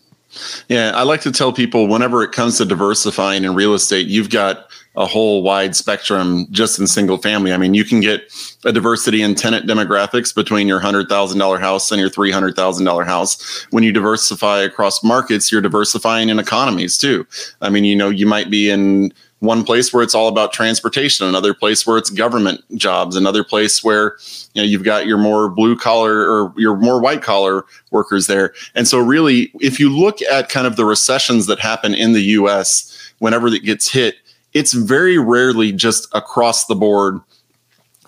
Yeah, 0.67 0.91
I 0.95 1.03
like 1.03 1.21
to 1.21 1.31
tell 1.31 1.53
people 1.53 1.87
whenever 1.87 2.23
it 2.23 2.31
comes 2.31 2.57
to 2.57 2.65
diversifying 2.65 3.43
in 3.43 3.55
real 3.55 3.73
estate, 3.73 4.07
you've 4.07 4.29
got 4.29 4.69
a 4.97 5.05
whole 5.05 5.43
wide 5.43 5.75
spectrum 5.75 6.47
just 6.51 6.79
in 6.79 6.87
single 6.87 7.17
family. 7.17 7.51
I 7.51 7.57
mean, 7.57 7.73
you 7.73 7.83
can 7.83 7.99
get 7.99 8.31
a 8.63 8.71
diversity 8.71 9.21
in 9.21 9.35
tenant 9.35 9.67
demographics 9.67 10.33
between 10.33 10.67
your 10.67 10.79
$100,000 10.79 11.59
house 11.59 11.91
and 11.91 11.99
your 11.99 12.09
$300,000 12.09 13.05
house. 13.05 13.67
When 13.71 13.83
you 13.83 13.91
diversify 13.91 14.59
across 14.59 15.03
markets, 15.03 15.51
you're 15.51 15.61
diversifying 15.61 16.29
in 16.29 16.39
economies 16.39 16.97
too. 16.97 17.27
I 17.61 17.69
mean, 17.69 17.83
you 17.83 17.95
know, 17.95 18.09
you 18.09 18.25
might 18.25 18.49
be 18.49 18.69
in 18.69 19.11
one 19.45 19.63
place 19.63 19.93
where 19.93 20.03
it's 20.03 20.15
all 20.15 20.27
about 20.27 20.53
transportation, 20.53 21.27
another 21.27 21.53
place 21.53 21.85
where 21.85 21.97
it's 21.97 22.09
government 22.09 22.61
jobs, 22.75 23.15
another 23.15 23.43
place 23.43 23.83
where 23.83 24.17
you 24.53 24.61
know 24.61 24.67
you've 24.67 24.83
got 24.83 25.05
your 25.05 25.17
more 25.17 25.49
blue 25.49 25.77
collar 25.77 26.29
or 26.29 26.53
your 26.57 26.75
more 26.77 27.01
white 27.01 27.21
collar 27.21 27.65
workers 27.91 28.27
there. 28.27 28.53
And 28.73 28.87
so 28.87 28.99
really 28.99 29.51
if 29.61 29.79
you 29.79 29.89
look 29.89 30.21
at 30.23 30.49
kind 30.49 30.67
of 30.67 30.75
the 30.75 30.85
recessions 30.85 31.45
that 31.47 31.59
happen 31.59 31.93
in 31.93 32.13
the 32.13 32.21
US 32.21 32.91
whenever 33.19 33.47
it 33.47 33.63
gets 33.63 33.89
hit, 33.91 34.15
it's 34.53 34.73
very 34.73 35.17
rarely 35.17 35.71
just 35.71 36.07
across 36.13 36.65
the 36.65 36.75
board 36.75 37.19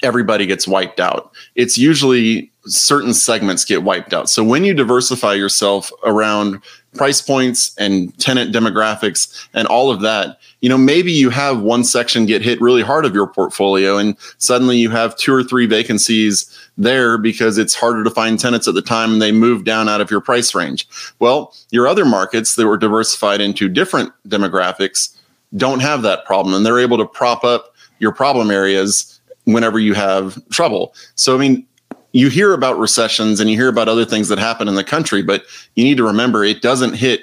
everybody 0.03 0.45
gets 0.45 0.67
wiped 0.67 0.99
out. 0.99 1.31
It's 1.55 1.77
usually 1.77 2.51
certain 2.65 3.13
segments 3.13 3.65
get 3.65 3.83
wiped 3.83 4.13
out. 4.13 4.29
So 4.29 4.43
when 4.43 4.63
you 4.63 4.73
diversify 4.73 5.33
yourself 5.33 5.91
around 6.03 6.61
price 6.97 7.21
points 7.21 7.75
and 7.77 8.17
tenant 8.19 8.53
demographics 8.53 9.47
and 9.53 9.67
all 9.67 9.91
of 9.91 10.01
that, 10.01 10.39
you 10.61 10.69
know, 10.69 10.77
maybe 10.77 11.11
you 11.11 11.29
have 11.29 11.61
one 11.61 11.83
section 11.83 12.25
get 12.25 12.41
hit 12.41 12.59
really 12.59 12.81
hard 12.81 13.05
of 13.05 13.13
your 13.13 13.27
portfolio 13.27 13.97
and 13.97 14.17
suddenly 14.39 14.77
you 14.77 14.89
have 14.89 15.15
two 15.15 15.33
or 15.33 15.43
three 15.43 15.65
vacancies 15.67 16.51
there 16.77 17.17
because 17.17 17.57
it's 17.57 17.75
harder 17.75 18.03
to 18.03 18.09
find 18.09 18.39
tenants 18.39 18.67
at 18.67 18.73
the 18.73 18.81
time 18.81 19.13
and 19.13 19.21
they 19.21 19.31
move 19.31 19.63
down 19.63 19.87
out 19.87 20.01
of 20.01 20.09
your 20.09 20.21
price 20.21 20.55
range. 20.55 20.87
Well, 21.19 21.53
your 21.69 21.87
other 21.87 22.05
markets 22.05 22.55
that 22.55 22.65
were 22.65 22.77
diversified 22.77 23.41
into 23.41 23.69
different 23.69 24.11
demographics 24.27 25.15
don't 25.55 25.79
have 25.79 26.01
that 26.01 26.25
problem 26.25 26.55
and 26.55 26.65
they're 26.65 26.79
able 26.79 26.97
to 26.97 27.05
prop 27.05 27.43
up 27.43 27.75
your 27.99 28.11
problem 28.11 28.49
areas 28.49 29.19
whenever 29.43 29.79
you 29.79 29.93
have 29.93 30.37
trouble. 30.49 30.93
So, 31.15 31.35
I 31.35 31.39
mean, 31.39 31.66
you 32.11 32.29
hear 32.29 32.53
about 32.53 32.79
recessions 32.79 33.39
and 33.39 33.49
you 33.49 33.55
hear 33.57 33.69
about 33.69 33.89
other 33.89 34.05
things 34.05 34.29
that 34.29 34.39
happen 34.39 34.67
in 34.67 34.75
the 34.75 34.83
country, 34.83 35.21
but 35.21 35.43
you 35.75 35.83
need 35.83 35.97
to 35.97 36.05
remember 36.05 36.43
it 36.43 36.61
doesn't 36.61 36.93
hit 36.93 37.21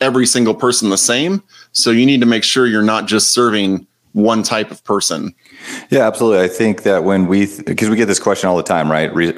every 0.00 0.26
single 0.26 0.54
person 0.54 0.90
the 0.90 0.98
same. 0.98 1.42
So 1.72 1.90
you 1.90 2.06
need 2.06 2.20
to 2.20 2.26
make 2.26 2.44
sure 2.44 2.66
you're 2.66 2.82
not 2.82 3.06
just 3.06 3.32
serving 3.32 3.86
one 4.12 4.42
type 4.42 4.70
of 4.70 4.82
person. 4.84 5.34
Yeah, 5.90 6.06
absolutely. 6.06 6.42
I 6.42 6.48
think 6.48 6.84
that 6.84 7.04
when 7.04 7.26
we, 7.26 7.48
because 7.66 7.90
we 7.90 7.96
get 7.96 8.06
this 8.06 8.18
question 8.18 8.48
all 8.48 8.56
the 8.56 8.62
time, 8.62 8.90
right? 8.90 9.14
Re, 9.14 9.34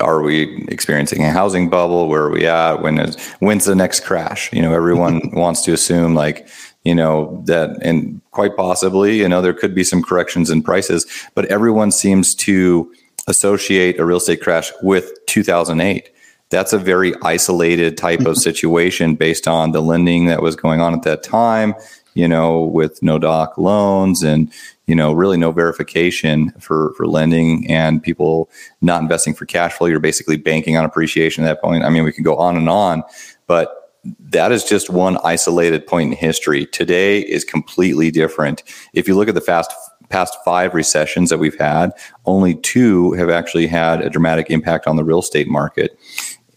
are 0.00 0.22
we 0.22 0.64
experiencing 0.68 1.24
a 1.24 1.30
housing 1.30 1.68
bubble? 1.68 2.08
Where 2.08 2.22
are 2.22 2.30
we 2.30 2.46
at? 2.46 2.80
When 2.80 2.98
is, 2.98 3.16
when's 3.40 3.64
the 3.64 3.74
next 3.74 4.04
crash? 4.04 4.52
You 4.52 4.62
know, 4.62 4.72
everyone 4.72 5.30
wants 5.32 5.62
to 5.62 5.72
assume 5.72 6.14
like, 6.14 6.46
you 6.84 6.94
know, 6.94 7.42
that, 7.46 7.70
and 7.82 8.20
quite 8.30 8.56
possibly, 8.56 9.18
you 9.18 9.28
know, 9.28 9.42
there 9.42 9.52
could 9.52 9.74
be 9.74 9.84
some 9.84 10.02
corrections 10.02 10.48
in 10.48 10.62
prices, 10.62 11.06
but 11.34 11.44
everyone 11.46 11.90
seems 11.90 12.34
to 12.36 12.90
associate 13.26 13.98
a 13.98 14.04
real 14.04 14.18
estate 14.18 14.40
crash 14.40 14.70
with 14.82 15.12
2008. 15.26 16.10
That's 16.50 16.72
a 16.72 16.78
very 16.78 17.14
isolated 17.22 17.96
type 17.96 18.20
of 18.20 18.26
mm-hmm. 18.26 18.34
situation 18.34 19.14
based 19.14 19.46
on 19.46 19.72
the 19.72 19.80
lending 19.80 20.26
that 20.26 20.42
was 20.42 20.56
going 20.56 20.80
on 20.80 20.94
at 20.94 21.02
that 21.02 21.22
time, 21.22 21.74
you 22.14 22.26
know, 22.26 22.62
with 22.62 23.02
no 23.02 23.18
doc 23.18 23.56
loans 23.56 24.22
and, 24.22 24.52
you 24.86 24.96
know, 24.96 25.12
really 25.12 25.36
no 25.36 25.52
verification 25.52 26.50
for, 26.58 26.92
for 26.96 27.06
lending 27.06 27.70
and 27.70 28.02
people 28.02 28.50
not 28.80 29.00
investing 29.00 29.32
for 29.32 29.46
cash 29.46 29.74
flow. 29.74 29.86
You're 29.86 30.00
basically 30.00 30.36
banking 30.36 30.76
on 30.76 30.84
appreciation 30.84 31.44
at 31.44 31.46
that 31.46 31.62
point. 31.62 31.84
I 31.84 31.88
mean, 31.88 32.02
we 32.02 32.12
can 32.12 32.24
go 32.24 32.36
on 32.36 32.56
and 32.56 32.68
on, 32.68 33.04
but 33.46 33.80
that 34.18 34.50
is 34.50 34.64
just 34.64 34.90
one 34.90 35.18
isolated 35.24 35.86
point 35.86 36.12
in 36.12 36.16
history. 36.16 36.66
Today 36.66 37.20
is 37.20 37.44
completely 37.44 38.10
different. 38.10 38.62
If 38.92 39.06
you 39.06 39.14
look 39.14 39.28
at 39.28 39.34
the 39.34 39.40
fast 39.40 39.72
past 40.10 40.36
five 40.44 40.74
recessions 40.74 41.30
that 41.30 41.38
we've 41.38 41.58
had, 41.58 41.92
only 42.26 42.54
two 42.54 43.12
have 43.12 43.30
actually 43.30 43.66
had 43.66 44.02
a 44.02 44.10
dramatic 44.10 44.50
impact 44.50 44.86
on 44.86 44.96
the 44.96 45.04
real 45.04 45.20
estate 45.20 45.48
market. 45.48 45.98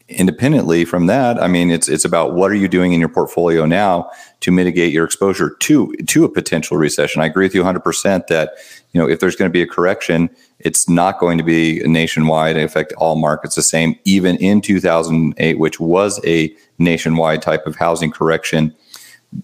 Independently 0.09 0.83
from 0.83 1.07
that, 1.07 1.41
I 1.41 1.47
mean, 1.47 1.71
it's 1.71 1.87
it's 1.87 2.03
about 2.03 2.33
what 2.33 2.51
are 2.51 2.55
you 2.55 2.67
doing 2.67 2.91
in 2.91 2.99
your 2.99 3.09
portfolio 3.09 3.65
now 3.65 4.11
to 4.41 4.51
mitigate 4.51 4.91
your 4.91 5.05
exposure 5.05 5.55
to 5.61 5.93
to 5.93 6.25
a 6.25 6.29
potential 6.29 6.77
recession. 6.77 7.21
I 7.21 7.27
agree 7.27 7.45
with 7.45 7.55
you 7.55 7.63
100% 7.63 8.27
that 8.27 8.51
you 8.91 9.01
know 9.01 9.07
if 9.07 9.21
there's 9.21 9.35
going 9.35 9.49
to 9.49 9.53
be 9.53 9.61
a 9.61 9.67
correction, 9.67 10.29
it's 10.59 10.89
not 10.89 11.19
going 11.19 11.37
to 11.37 11.43
be 11.43 11.81
nationwide 11.85 12.57
and 12.57 12.65
affect 12.65 12.91
all 12.93 13.15
markets 13.15 13.55
the 13.55 13.61
same. 13.61 13.97
Even 14.03 14.35
in 14.37 14.61
2008, 14.61 15.57
which 15.57 15.79
was 15.79 16.19
a 16.25 16.53
nationwide 16.77 17.41
type 17.41 17.65
of 17.65 17.77
housing 17.77 18.11
correction, 18.11 18.75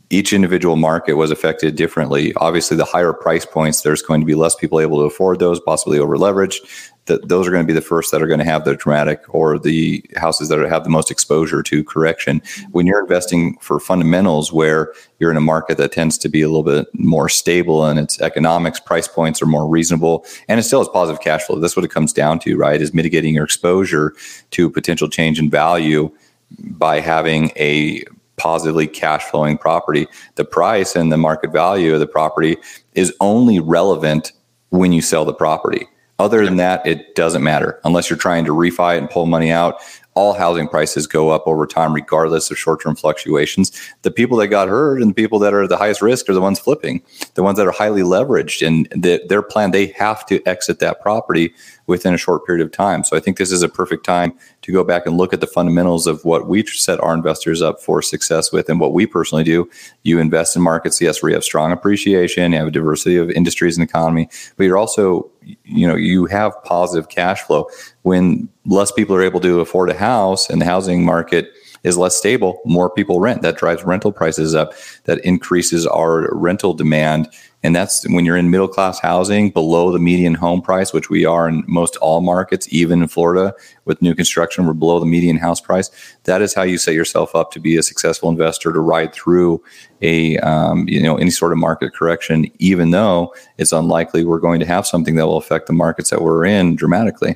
each 0.10 0.34
individual 0.34 0.75
market 0.75 1.13
was 1.13 1.31
affected 1.31 1.75
differently. 1.75 2.34
Obviously, 2.36 2.75
the 2.77 2.86
higher 2.86 3.13
price 3.13 3.46
points, 3.46 3.81
there's 3.81 4.01
going 4.01 4.19
to 4.19 4.25
be 4.25 4.36
less 4.36 4.55
people 4.55 4.79
able 4.79 5.00
to 5.00 5.05
afford 5.05 5.39
those, 5.39 5.60
possibly 5.60 6.00
over 6.00 6.17
leveraged. 6.17 6.58
Those 7.05 7.48
are 7.48 7.51
going 7.51 7.63
to 7.63 7.67
be 7.67 7.74
the 7.74 7.81
first 7.81 8.12
that 8.12 8.22
are 8.22 8.27
going 8.27 8.39
to 8.39 8.46
have 8.46 8.65
the 8.65 8.75
dramatic 8.75 9.24
or 9.29 9.58
the 9.58 10.05
houses 10.15 10.50
that 10.50 10.60
have 10.60 10.84
the 10.84 10.91
most 10.91 11.10
exposure 11.10 11.63
to 11.63 11.84
correction. 11.84 12.39
When 12.69 12.86
you're 12.86 13.01
investing 13.01 13.58
for 13.62 13.79
fundamentals, 13.79 14.53
where 14.53 14.93
you're 15.17 15.31
in 15.31 15.38
a 15.38 15.41
market 15.41 15.77
that 15.77 15.91
tends 15.91 16.19
to 16.19 16.29
be 16.29 16.43
a 16.43 16.48
little 16.48 16.62
bit 16.62 16.88
more 16.93 17.27
stable 17.27 17.84
and 17.84 17.98
its 17.98 18.22
economics, 18.22 18.79
price 18.79 19.08
points 19.08 19.41
are 19.41 19.48
more 19.48 19.67
reasonable, 19.67 20.24
and 20.48 20.60
it 20.60 20.63
still 20.63 20.81
has 20.81 20.89
positive 20.89 21.22
cash 21.22 21.41
flow. 21.43 21.60
That's 21.60 21.75
what 21.75 21.86
it 21.86 21.91
comes 21.91 22.13
down 22.13 22.38
to, 22.39 22.55
right? 22.58 22.79
Is 22.79 22.93
mitigating 22.93 23.34
your 23.34 23.46
exposure 23.46 24.13
to 24.51 24.69
potential 24.69 25.10
change 25.10 25.39
in 25.39 25.50
value 25.50 26.12
by 26.60 27.00
having 27.00 27.51
a 27.55 28.03
positively 28.39 28.88
cash 28.88 29.24
flowing 29.25 29.58
property. 29.58 30.08
The 30.36 30.46
price 30.46 30.96
and 30.96 31.12
the 31.12 31.17
market 31.17 31.51
value 31.51 31.93
of 31.93 32.00
the 32.00 32.08
property 32.08 32.58
is 32.93 33.13
only 33.19 33.60
relevant 33.60 34.31
when 34.69 34.91
you 34.91 35.01
sell 35.01 35.25
the 35.25 35.34
property. 35.34 35.88
Other 36.17 36.43
than 36.43 36.58
that, 36.58 36.86
it 36.86 37.15
doesn't 37.15 37.43
matter 37.43 37.79
unless 37.86 38.10
you're 38.10 38.19
trying 38.19 38.43
to 38.46 38.51
refi 38.51 38.96
it 38.96 38.98
and 38.98 39.10
pull 39.10 39.25
money 39.25 39.51
out 39.51 39.79
all 40.19 40.34
housing 40.34 40.67
prices 40.67 41.08
go 41.08 41.29
up 41.29 41.48
over 41.48 41.65
time, 41.65 41.93
regardless 41.93 42.51
of 42.51 42.58
short 42.58 42.81
term 42.81 42.93
fluctuations. 42.93 43.72
The 44.01 44.12
people 44.12 44.38
that 44.38 44.48
got 44.48 44.67
hurt 44.67 45.01
and 45.01 45.12
the 45.12 45.15
people 45.15 45.39
that 45.39 45.53
are 45.53 45.65
the 45.65 45.77
highest 45.77 46.01
risk 46.01 46.27
are 46.27 46.34
the 46.34 46.41
ones 46.41 46.60
flipping, 46.60 47.01
the 47.36 47.43
ones 47.43 47.58
that 47.58 47.67
are 47.67 47.72
highly 47.72 48.01
leveraged. 48.01 48.65
And 48.65 48.88
the, 48.91 49.24
their 49.29 49.41
plan, 49.41 49.72
they 49.72 49.88
have 49.88 50.25
to 50.25 50.46
exit 50.46 50.79
that 50.79 51.01
property 51.01 51.53
within 51.88 52.13
a 52.13 52.17
short 52.17 52.46
period 52.46 52.65
of 52.65 52.72
time. 52.72 53.05
So 53.05 53.15
I 53.15 53.22
think 53.22 53.38
this 53.38 53.51
is 53.51 53.63
a 53.63 53.69
perfect 53.69 54.05
time 54.05 54.38
to 54.70 54.74
go 54.74 54.84
back 54.84 55.08
and 55.08 55.18
look 55.18 55.34
at 55.34 55.42
the 55.42 55.48
fundamentals 55.48 56.06
of 56.06 56.24
what 56.24 56.48
we 56.48 56.64
set 56.66 57.00
our 57.00 57.14
investors 57.14 57.62
up 57.62 57.82
for 57.82 58.02
success 58.02 58.52
with 58.52 58.70
and 58.70 58.80
what 58.80 58.94
we 58.94 59.08
personally 59.08 59.44
do. 59.44 59.68
You 60.04 60.20
invest 60.20 60.56
in 60.56 60.62
markets, 60.62 61.02
yes, 61.02 61.22
where 61.22 61.32
you 61.32 61.36
have 61.36 61.44
strong 61.44 61.72
appreciation, 61.72 62.52
you 62.52 62.60
have 62.60 62.68
a 62.68 62.72
diversity 62.72 63.18
of 63.18 63.32
industries 63.32 63.78
and 63.78 63.84
economy, 63.84 64.30
but 64.58 64.66
you're 64.66 64.78
also, 64.78 65.30
you 65.64 65.88
know, 65.88 65.96
you 65.96 66.28
have 66.28 66.54
positive 66.64 67.10
cash 67.10 67.42
flow 67.42 67.68
when 68.04 68.48
less 68.66 68.92
people 68.92 69.16
are 69.16 69.24
able 69.24 69.40
to 69.40 69.60
afford 69.60 69.90
a 69.90 69.98
house 69.98 70.50
and 70.50 70.62
the 70.62 70.66
housing 70.66 71.04
market 71.04 71.52
is 71.84 71.98
less 71.98 72.16
stable, 72.16 72.62
more 72.66 72.90
people 72.90 73.20
rent. 73.20 73.42
That 73.42 73.58
drives 73.58 73.84
rental 73.84 74.12
prices 74.12 74.54
up. 74.54 74.74
That 75.06 75.20
increases 75.20 75.88
our 75.88 76.30
rental 76.36 76.74
demand. 76.74 77.30
And 77.62 77.75
that's 77.75 78.08
when 78.08 78.24
you're 78.24 78.38
in 78.38 78.50
middle 78.50 78.70
class 78.70 79.00
housing 79.00 79.50
below 79.50 79.92
the 79.92 80.00
median 80.00 80.34
home 80.34 80.62
price, 80.62 80.94
which 80.94 81.10
we 81.10 81.25
are 81.25 81.48
in 81.50 81.63
most 81.68 81.98
all 81.98 82.22
markets, 82.22 82.72
even 82.72 83.01
in 83.01 83.10
Florida 83.10 83.54
with 83.84 84.01
new 84.01 84.16
construction, 84.16 84.66
we're 84.66 84.74
below 84.74 85.00
the 85.00 85.06
median 85.06 85.36
house 85.38 85.60
price. 85.60 85.92
That 86.24 86.42
is 86.42 86.54
how 86.54 86.63
you 86.63 86.78
set 86.78 86.94
yourself 86.94 87.36
up 87.36 87.51
to 87.51 87.60
be 87.60 87.75
a 87.75 87.84
successful 87.84 88.30
investor 88.30 88.72
to 88.72 88.80
ride 88.80 89.13
through 89.13 89.62
a 90.01 90.38
um, 90.38 90.88
you 90.88 91.01
know 91.01 91.18
any 91.18 91.32
sort 91.32 91.51
of 91.51 91.58
market 91.58 91.94
correction, 91.94 92.50
even 92.60 92.92
though 92.92 93.34
it's 93.58 93.74
unlikely 93.74 94.24
we're 94.24 94.39
going 94.39 94.62
to 94.62 94.66
have 94.66 94.88
something 94.88 95.16
that 95.16 95.28
will 95.28 95.38
affect 95.38 95.68
the 95.68 95.74
markets 95.74 96.10
that 96.12 96.22
we're 96.22 96.46
in 96.46 96.75
dramatically. 96.75 97.36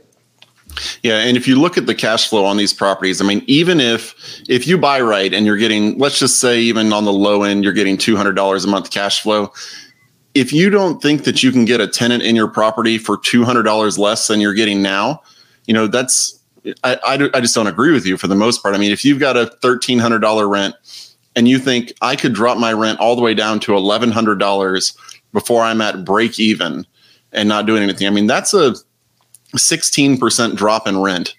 Yeah, 1.04 1.20
and 1.20 1.38
if 1.38 1.48
you 1.48 1.60
look 1.60 1.78
at 1.78 1.86
the 1.86 1.94
cash 1.94 2.30
flow 2.30 2.46
on 2.46 2.58
these 2.58 2.74
properties, 2.74 3.22
I 3.22 3.26
mean, 3.26 3.44
even 3.48 3.80
if 3.80 4.16
if 4.48 4.66
you 4.68 4.78
buy 4.78 5.02
right 5.02 5.34
and 5.34 5.46
you're 5.46 5.58
getting, 5.58 5.98
let's 6.00 6.18
just 6.18 6.40
say, 6.40 6.60
even 6.62 6.94
on 6.94 7.06
the 7.06 7.14
low 7.14 7.44
end, 7.44 7.64
you're 7.64 7.74
getting 7.74 7.98
two 7.98 8.16
hundred 8.16 8.34
dollars 8.34 8.66
a 8.66 8.68
month 8.68 8.90
cash 8.90 9.22
flow. 9.22 9.52
If 10.36 10.52
you 10.52 10.70
don't 10.70 11.02
think 11.02 11.26
that 11.26 11.44
you 11.44 11.52
can 11.52 11.66
get 11.66 11.80
a 11.80 11.88
tenant 11.88 12.24
in 12.24 12.36
your 12.36 12.48
property 12.48 12.98
for 12.98 13.18
two 13.18 13.44
hundred 13.44 13.64
dollars 13.64 14.00
less 14.00 14.28
than 14.28 14.42
you're 14.42 14.54
getting 14.54 14.82
now, 14.82 15.22
you 15.66 15.74
know 15.74 15.88
that's 15.88 16.40
I, 16.84 16.98
I, 17.06 17.30
I 17.34 17.42
just 17.42 17.54
don't 17.54 17.68
agree 17.68 17.92
with 17.92 18.06
you 18.06 18.18
for 18.18 18.28
the 18.28 18.36
most 18.36 18.64
part. 18.64 18.74
I 18.74 18.78
mean, 18.78 18.92
if 18.92 19.04
you've 19.06 19.20
got 19.20 19.38
a 19.38 19.48
thirteen 19.48 20.00
hundred 20.00 20.20
dollar 20.20 20.48
rent 20.48 20.76
and 21.36 21.48
you 21.48 21.60
think 21.60 21.94
I 22.02 22.16
could 22.16 22.34
drop 22.34 22.58
my 22.58 22.74
rent 22.74 23.00
all 23.00 23.16
the 23.16 23.22
way 23.22 23.34
down 23.34 23.60
to 23.62 23.76
eleven 23.76 24.12
hundred 24.12 24.40
dollars 24.40 24.98
before 25.34 25.62
I'm 25.62 25.82
at 25.82 26.06
break 26.06 26.40
even 26.40 26.86
and 27.32 27.50
not 27.50 27.66
doing 27.66 27.84
anything, 27.84 28.08
I 28.08 28.12
mean 28.12 28.28
that's 28.28 28.54
a 28.54 28.76
16% 29.58 30.56
drop 30.56 30.88
in 30.88 31.00
rent. 31.00 31.36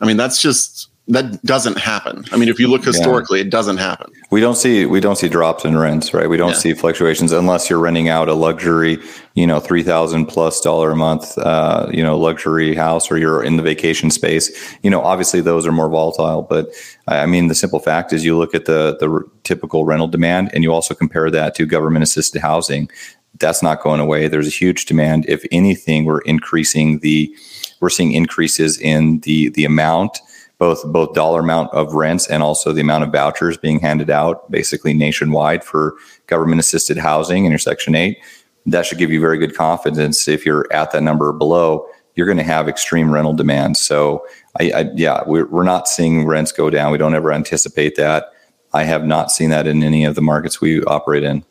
I 0.00 0.06
mean, 0.06 0.16
that's 0.16 0.40
just 0.40 0.87
that 1.08 1.42
doesn't 1.42 1.78
happen. 1.78 2.24
I 2.32 2.36
mean, 2.36 2.50
if 2.50 2.60
you 2.60 2.68
look 2.68 2.84
historically, 2.84 3.38
yeah. 3.38 3.46
it 3.46 3.50
doesn't 3.50 3.78
happen. 3.78 4.12
We 4.30 4.40
don't 4.40 4.56
see 4.56 4.84
we 4.84 5.00
don't 5.00 5.16
see 5.16 5.28
drops 5.28 5.64
in 5.64 5.76
rents, 5.76 6.12
right? 6.12 6.28
We 6.28 6.36
don't 6.36 6.50
yeah. 6.50 6.58
see 6.58 6.74
fluctuations 6.74 7.32
unless 7.32 7.70
you're 7.70 7.78
renting 7.78 8.08
out 8.08 8.28
a 8.28 8.34
luxury, 8.34 8.98
you 9.34 9.46
know, 9.46 9.58
three 9.58 9.82
thousand 9.82 10.26
plus 10.26 10.60
dollar 10.60 10.90
a 10.90 10.96
month, 10.96 11.36
uh, 11.38 11.88
you 11.90 12.02
know, 12.02 12.18
luxury 12.18 12.74
house, 12.74 13.10
or 13.10 13.16
you're 13.16 13.42
in 13.42 13.56
the 13.56 13.62
vacation 13.62 14.10
space. 14.10 14.76
You 14.82 14.90
know, 14.90 15.00
obviously 15.00 15.40
those 15.40 15.66
are 15.66 15.72
more 15.72 15.88
volatile. 15.88 16.42
But 16.42 16.68
I 17.06 17.24
mean, 17.24 17.48
the 17.48 17.54
simple 17.54 17.78
fact 17.78 18.12
is, 18.12 18.24
you 18.24 18.36
look 18.36 18.54
at 18.54 18.66
the 18.66 18.98
the 19.00 19.24
typical 19.44 19.86
rental 19.86 20.08
demand, 20.08 20.50
and 20.52 20.62
you 20.62 20.72
also 20.72 20.94
compare 20.94 21.30
that 21.30 21.54
to 21.54 21.66
government 21.66 22.02
assisted 22.02 22.42
housing 22.42 22.88
that's 23.40 23.62
not 23.62 23.82
going 23.82 24.00
away. 24.00 24.26
There's 24.26 24.48
a 24.48 24.50
huge 24.50 24.86
demand. 24.86 25.24
If 25.28 25.44
anything, 25.52 26.04
we're 26.04 26.22
increasing 26.22 26.98
the 27.00 27.34
we're 27.80 27.90
seeing 27.90 28.12
increases 28.12 28.78
in 28.78 29.20
the 29.20 29.50
the 29.50 29.64
amount 29.64 30.18
both 30.58 30.84
both 30.86 31.14
dollar 31.14 31.40
amount 31.40 31.72
of 31.72 31.94
rents 31.94 32.26
and 32.26 32.42
also 32.42 32.72
the 32.72 32.80
amount 32.80 33.04
of 33.04 33.12
vouchers 33.12 33.56
being 33.56 33.80
handed 33.80 34.10
out 34.10 34.50
basically 34.50 34.92
nationwide 34.92 35.64
for 35.64 35.94
government 36.26 36.60
assisted 36.60 36.96
housing 36.96 37.44
in 37.44 37.50
your 37.52 37.58
section 37.58 37.94
8 37.94 38.18
that 38.66 38.84
should 38.84 38.98
give 38.98 39.10
you 39.10 39.20
very 39.20 39.38
good 39.38 39.56
confidence. 39.56 40.28
If 40.28 40.44
you're 40.44 40.70
at 40.72 40.92
that 40.92 41.02
number 41.02 41.32
below 41.32 41.86
you're 42.14 42.26
going 42.26 42.38
to 42.38 42.44
have 42.44 42.68
extreme 42.68 43.12
rental 43.12 43.32
demand. 43.32 43.76
So 43.76 44.26
I, 44.60 44.72
I 44.72 44.90
yeah 44.94 45.22
we're, 45.26 45.46
we're 45.46 45.62
not 45.62 45.88
seeing 45.88 46.26
rents 46.26 46.52
go 46.52 46.68
down. 46.68 46.92
We 46.92 46.98
don't 46.98 47.14
ever 47.14 47.32
anticipate 47.32 47.96
that. 47.96 48.32
I 48.74 48.84
have 48.84 49.06
not 49.06 49.30
seen 49.30 49.50
that 49.50 49.66
in 49.66 49.82
any 49.82 50.04
of 50.04 50.14
the 50.14 50.20
markets 50.20 50.60
we 50.60 50.82
operate 50.82 51.22
in 51.22 51.44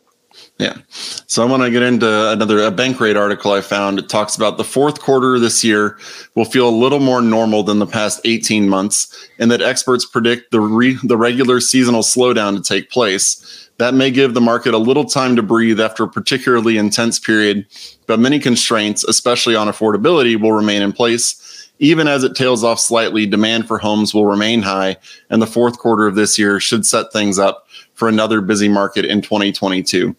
Yeah. 0.59 0.77
So 0.89 1.43
I 1.43 1.45
want 1.45 1.61
to 1.61 1.69
get 1.69 1.83
into 1.83 2.31
another 2.31 2.63
a 2.63 2.71
Bankrate 2.71 3.15
article 3.15 3.51
I 3.51 3.61
found. 3.61 3.99
It 3.99 4.09
talks 4.09 4.35
about 4.35 4.57
the 4.57 4.63
fourth 4.63 4.99
quarter 4.99 5.37
this 5.37 5.63
year 5.63 5.99
will 6.33 6.45
feel 6.45 6.67
a 6.67 6.71
little 6.71 6.99
more 6.99 7.21
normal 7.21 7.61
than 7.61 7.77
the 7.77 7.85
past 7.85 8.21
18 8.25 8.67
months, 8.67 9.29
and 9.37 9.51
that 9.51 9.61
experts 9.61 10.03
predict 10.03 10.49
the 10.49 10.59
re, 10.59 10.97
the 11.03 11.17
regular 11.17 11.59
seasonal 11.59 12.01
slowdown 12.01 12.55
to 12.55 12.63
take 12.63 12.89
place. 12.89 13.69
That 13.77 13.93
may 13.93 14.09
give 14.09 14.33
the 14.33 14.41
market 14.41 14.73
a 14.73 14.79
little 14.79 15.05
time 15.05 15.35
to 15.35 15.43
breathe 15.43 15.79
after 15.79 16.03
a 16.03 16.09
particularly 16.09 16.77
intense 16.77 17.19
period, 17.19 17.67
but 18.07 18.19
many 18.19 18.39
constraints, 18.39 19.03
especially 19.03 19.55
on 19.55 19.67
affordability, 19.67 20.41
will 20.41 20.53
remain 20.53 20.81
in 20.81 20.91
place. 20.91 21.69
Even 21.77 22.07
as 22.07 22.23
it 22.23 22.35
tails 22.35 22.63
off 22.63 22.79
slightly, 22.79 23.27
demand 23.27 23.67
for 23.67 23.77
homes 23.77 24.11
will 24.11 24.25
remain 24.25 24.63
high, 24.63 24.97
and 25.29 25.39
the 25.39 25.45
fourth 25.45 25.77
quarter 25.77 26.07
of 26.07 26.15
this 26.15 26.39
year 26.39 26.59
should 26.59 26.87
set 26.87 27.13
things 27.13 27.37
up 27.37 27.67
for 27.93 28.07
another 28.07 28.41
busy 28.41 28.67
market 28.67 29.05
in 29.05 29.21
2022. 29.21 30.15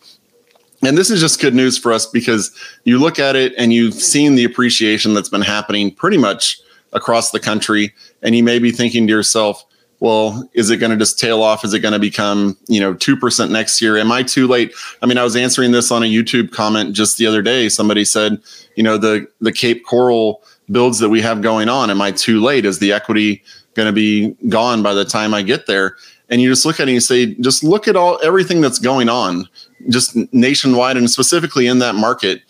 And 0.82 0.96
this 0.96 1.10
is 1.10 1.20
just 1.20 1.40
good 1.40 1.54
news 1.54 1.76
for 1.76 1.92
us 1.92 2.06
because 2.06 2.52
you 2.84 2.98
look 2.98 3.18
at 3.18 3.34
it 3.34 3.52
and 3.58 3.72
you've 3.72 3.94
seen 3.94 4.36
the 4.36 4.44
appreciation 4.44 5.14
that's 5.14 5.28
been 5.28 5.42
happening 5.42 5.92
pretty 5.92 6.18
much 6.18 6.60
across 6.92 7.30
the 7.30 7.40
country. 7.40 7.92
And 8.22 8.36
you 8.36 8.44
may 8.44 8.58
be 8.58 8.70
thinking 8.70 9.06
to 9.06 9.12
yourself, 9.12 9.64
well, 10.00 10.48
is 10.52 10.70
it 10.70 10.76
going 10.76 10.92
to 10.92 10.96
just 10.96 11.18
tail 11.18 11.42
off? 11.42 11.64
Is 11.64 11.74
it 11.74 11.80
going 11.80 11.92
to 11.92 11.98
become, 11.98 12.56
you 12.68 12.78
know, 12.78 12.94
2% 12.94 13.50
next 13.50 13.82
year? 13.82 13.96
Am 13.96 14.12
I 14.12 14.22
too 14.22 14.46
late? 14.46 14.72
I 15.02 15.06
mean, 15.06 15.18
I 15.18 15.24
was 15.24 15.34
answering 15.34 15.72
this 15.72 15.90
on 15.90 16.04
a 16.04 16.06
YouTube 16.06 16.52
comment 16.52 16.94
just 16.94 17.18
the 17.18 17.26
other 17.26 17.42
day. 17.42 17.68
Somebody 17.68 18.04
said, 18.04 18.40
you 18.76 18.84
know, 18.84 18.96
the, 18.96 19.26
the 19.40 19.50
Cape 19.50 19.84
Coral 19.84 20.42
builds 20.70 21.00
that 21.00 21.08
we 21.08 21.20
have 21.22 21.42
going 21.42 21.68
on, 21.68 21.90
am 21.90 22.00
I 22.00 22.12
too 22.12 22.40
late? 22.40 22.64
Is 22.64 22.78
the 22.78 22.92
equity 22.92 23.42
going 23.74 23.86
to 23.86 23.92
be 23.92 24.36
gone 24.48 24.82
by 24.82 24.94
the 24.94 25.04
time 25.04 25.34
I 25.34 25.42
get 25.42 25.66
there? 25.66 25.96
And 26.28 26.40
you 26.40 26.50
just 26.50 26.64
look 26.64 26.78
at 26.78 26.82
it 26.82 26.90
and 26.90 26.94
you 26.94 27.00
say, 27.00 27.34
just 27.34 27.64
look 27.64 27.88
at 27.88 27.96
all 27.96 28.20
everything 28.22 28.60
that's 28.60 28.78
going 28.78 29.08
on 29.08 29.48
just 29.88 30.16
nationwide 30.32 30.96
and 30.96 31.10
specifically 31.10 31.66
in 31.66 31.78
that 31.78 31.94
market, 31.94 32.42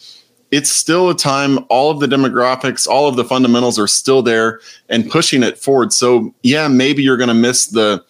it's 0.50 0.70
still 0.70 1.10
a 1.10 1.14
time 1.14 1.58
all 1.68 1.90
of 1.90 2.00
the 2.00 2.06
demographics, 2.06 2.88
all 2.88 3.08
of 3.08 3.16
the 3.16 3.24
fundamentals 3.24 3.78
are 3.78 3.86
still 3.86 4.22
there 4.22 4.60
and 4.88 5.10
pushing 5.10 5.42
it 5.42 5.58
forward. 5.58 5.92
So, 5.92 6.34
yeah, 6.42 6.68
maybe 6.68 7.02
you're 7.02 7.18
going 7.18 7.28
to 7.28 7.34
miss 7.34 7.66
the 7.66 8.02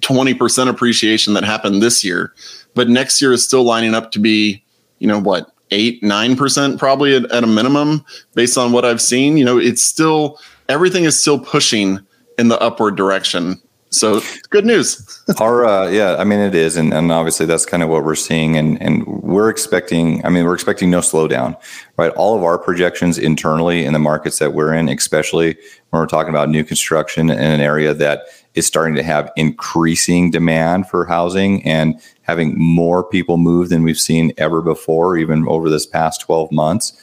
20% 0.00 0.68
appreciation 0.68 1.34
that 1.34 1.44
happened 1.44 1.80
this 1.80 2.02
year, 2.02 2.34
but 2.74 2.88
next 2.88 3.22
year 3.22 3.32
is 3.32 3.44
still 3.44 3.62
lining 3.62 3.94
up 3.94 4.10
to 4.12 4.18
be, 4.18 4.64
you 4.98 5.06
know, 5.06 5.20
what, 5.20 5.52
eight, 5.70 6.02
9% 6.02 6.78
probably 6.78 7.16
at, 7.16 7.30
at 7.30 7.44
a 7.44 7.46
minimum 7.46 8.04
based 8.34 8.58
on 8.58 8.72
what 8.72 8.84
I've 8.84 9.00
seen. 9.00 9.36
You 9.36 9.44
know, 9.44 9.58
it's 9.58 9.82
still, 9.82 10.40
everything 10.68 11.04
is 11.04 11.18
still 11.18 11.38
pushing 11.38 12.00
in 12.38 12.48
the 12.48 12.60
upward 12.60 12.96
direction. 12.96 13.60
So 13.94 14.20
good 14.50 14.66
news. 14.66 15.22
Our 15.40 15.64
uh, 15.64 15.88
yeah, 15.88 16.16
I 16.16 16.24
mean 16.24 16.40
it 16.40 16.54
is, 16.54 16.76
and, 16.76 16.92
and 16.92 17.12
obviously 17.12 17.46
that's 17.46 17.64
kind 17.64 17.82
of 17.82 17.88
what 17.88 18.04
we're 18.04 18.16
seeing, 18.16 18.56
and 18.56 18.80
and 18.82 19.06
we're 19.06 19.48
expecting. 19.48 20.24
I 20.26 20.30
mean, 20.30 20.44
we're 20.44 20.54
expecting 20.54 20.90
no 20.90 20.98
slowdown, 20.98 21.56
right? 21.96 22.10
All 22.12 22.36
of 22.36 22.42
our 22.42 22.58
projections 22.58 23.18
internally 23.18 23.84
in 23.84 23.92
the 23.92 24.00
markets 24.00 24.40
that 24.40 24.52
we're 24.52 24.74
in, 24.74 24.88
especially 24.88 25.56
when 25.90 26.00
we're 26.00 26.06
talking 26.06 26.30
about 26.30 26.48
new 26.48 26.64
construction 26.64 27.30
in 27.30 27.38
an 27.38 27.60
area 27.60 27.94
that 27.94 28.24
is 28.54 28.66
starting 28.66 28.96
to 28.96 29.02
have 29.02 29.30
increasing 29.36 30.30
demand 30.30 30.88
for 30.88 31.06
housing 31.06 31.64
and 31.64 32.00
having 32.22 32.58
more 32.58 33.04
people 33.04 33.36
move 33.36 33.68
than 33.68 33.84
we've 33.84 33.98
seen 33.98 34.32
ever 34.38 34.60
before, 34.60 35.16
even 35.16 35.46
over 35.46 35.70
this 35.70 35.86
past 35.86 36.20
twelve 36.20 36.50
months. 36.50 37.00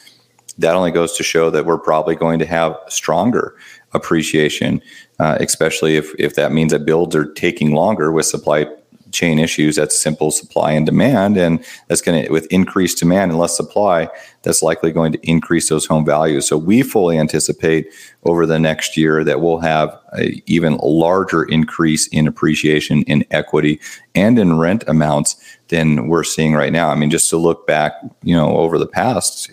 That 0.58 0.74
only 0.74 0.90
goes 0.90 1.16
to 1.16 1.22
show 1.22 1.48
that 1.48 1.64
we're 1.64 1.78
probably 1.78 2.16
going 2.16 2.38
to 2.38 2.46
have 2.46 2.76
stronger 2.88 3.56
appreciation 3.94 4.82
uh, 5.22 5.36
especially 5.38 5.96
if, 5.96 6.12
if 6.18 6.34
that 6.34 6.50
means 6.50 6.72
that 6.72 6.84
builds 6.84 7.14
are 7.14 7.32
taking 7.34 7.72
longer 7.72 8.10
with 8.10 8.26
supply 8.26 8.66
chain 9.12 9.38
issues. 9.38 9.76
That's 9.76 9.96
simple 9.96 10.32
supply 10.32 10.72
and 10.72 10.84
demand. 10.84 11.36
And 11.36 11.64
that's 11.86 12.00
going 12.00 12.24
to, 12.24 12.32
with 12.32 12.46
increased 12.46 12.98
demand 12.98 13.30
and 13.30 13.38
less 13.38 13.56
supply, 13.56 14.08
that's 14.42 14.62
likely 14.62 14.90
going 14.90 15.12
to 15.12 15.20
increase 15.20 15.68
those 15.68 15.86
home 15.86 16.04
values. 16.04 16.48
So 16.48 16.58
we 16.58 16.82
fully 16.82 17.18
anticipate 17.18 17.92
over 18.24 18.46
the 18.46 18.58
next 18.58 18.96
year 18.96 19.22
that 19.22 19.40
we'll 19.40 19.60
have 19.60 19.96
a 20.18 20.42
even 20.46 20.78
larger 20.78 21.44
increase 21.44 22.08
in 22.08 22.26
appreciation 22.26 23.02
in 23.02 23.24
equity 23.30 23.78
and 24.16 24.40
in 24.40 24.58
rent 24.58 24.82
amounts 24.88 25.36
than 25.68 26.08
we're 26.08 26.24
seeing 26.24 26.54
right 26.54 26.72
now. 26.72 26.90
I 26.90 26.96
mean, 26.96 27.10
just 27.10 27.30
to 27.30 27.36
look 27.36 27.64
back, 27.64 27.92
you 28.24 28.34
know, 28.34 28.56
over 28.56 28.76
the 28.76 28.88
past 28.88 29.50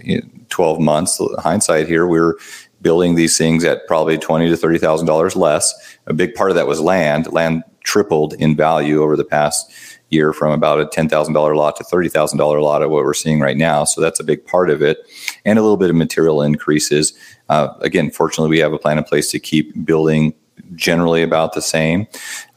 12 0.50 0.80
months, 0.80 1.22
hindsight 1.38 1.88
here, 1.88 2.08
we 2.08 2.20
we're 2.20 2.36
building 2.82 3.16
these 3.16 3.38
things 3.38 3.64
at 3.64 3.86
probably 3.88 4.18
twenty 4.18 4.50
to 4.50 4.58
thirty 4.58 4.78
thousand 4.78 5.08
dollars 5.08 5.36
less. 5.36 5.98
A 6.08 6.14
big 6.14 6.34
part 6.34 6.52
of 6.52 6.56
that 6.56 6.68
was 6.68 6.80
land. 6.80 7.32
Land 7.32 7.64
tripled 7.84 8.34
in 8.34 8.56
value 8.56 9.02
over 9.02 9.16
the 9.16 9.26
past 9.26 9.72
year 10.10 10.34
from 10.34 10.52
about 10.52 10.80
a 10.80 10.86
ten 10.88 11.10
thousand 11.10 11.34
dollar 11.34 11.56
lot 11.56 11.76
to 11.78 11.84
thirty 11.84 12.10
thousand 12.10 12.38
dollar 12.38 12.62
lot 12.62 12.82
of 12.82 12.90
what 12.90 13.04
we're 13.04 13.14
seeing 13.14 13.40
right 13.40 13.58
now. 13.58 13.84
So 13.84 14.02
that's 14.02 14.20
a 14.20 14.24
big 14.24 14.46
part 14.46 14.70
of 14.70 14.82
it, 14.82 15.00
and 15.46 15.60
a 15.60 15.62
little 15.62 15.78
bit 15.78 15.90
of 15.90 15.96
material 15.96 16.42
increases. 16.42 17.14
Uh, 17.50 17.74
again, 17.82 18.12
fortunately, 18.12 18.50
we 18.50 18.60
have 18.60 18.74
a 18.74 18.80
plan 18.80 18.98
in 18.98 19.04
place 19.04 19.32
to 19.32 19.40
keep 19.40 19.86
building 19.86 20.34
generally 20.76 21.24
about 21.24 21.54
the 21.54 21.62
same 21.62 22.08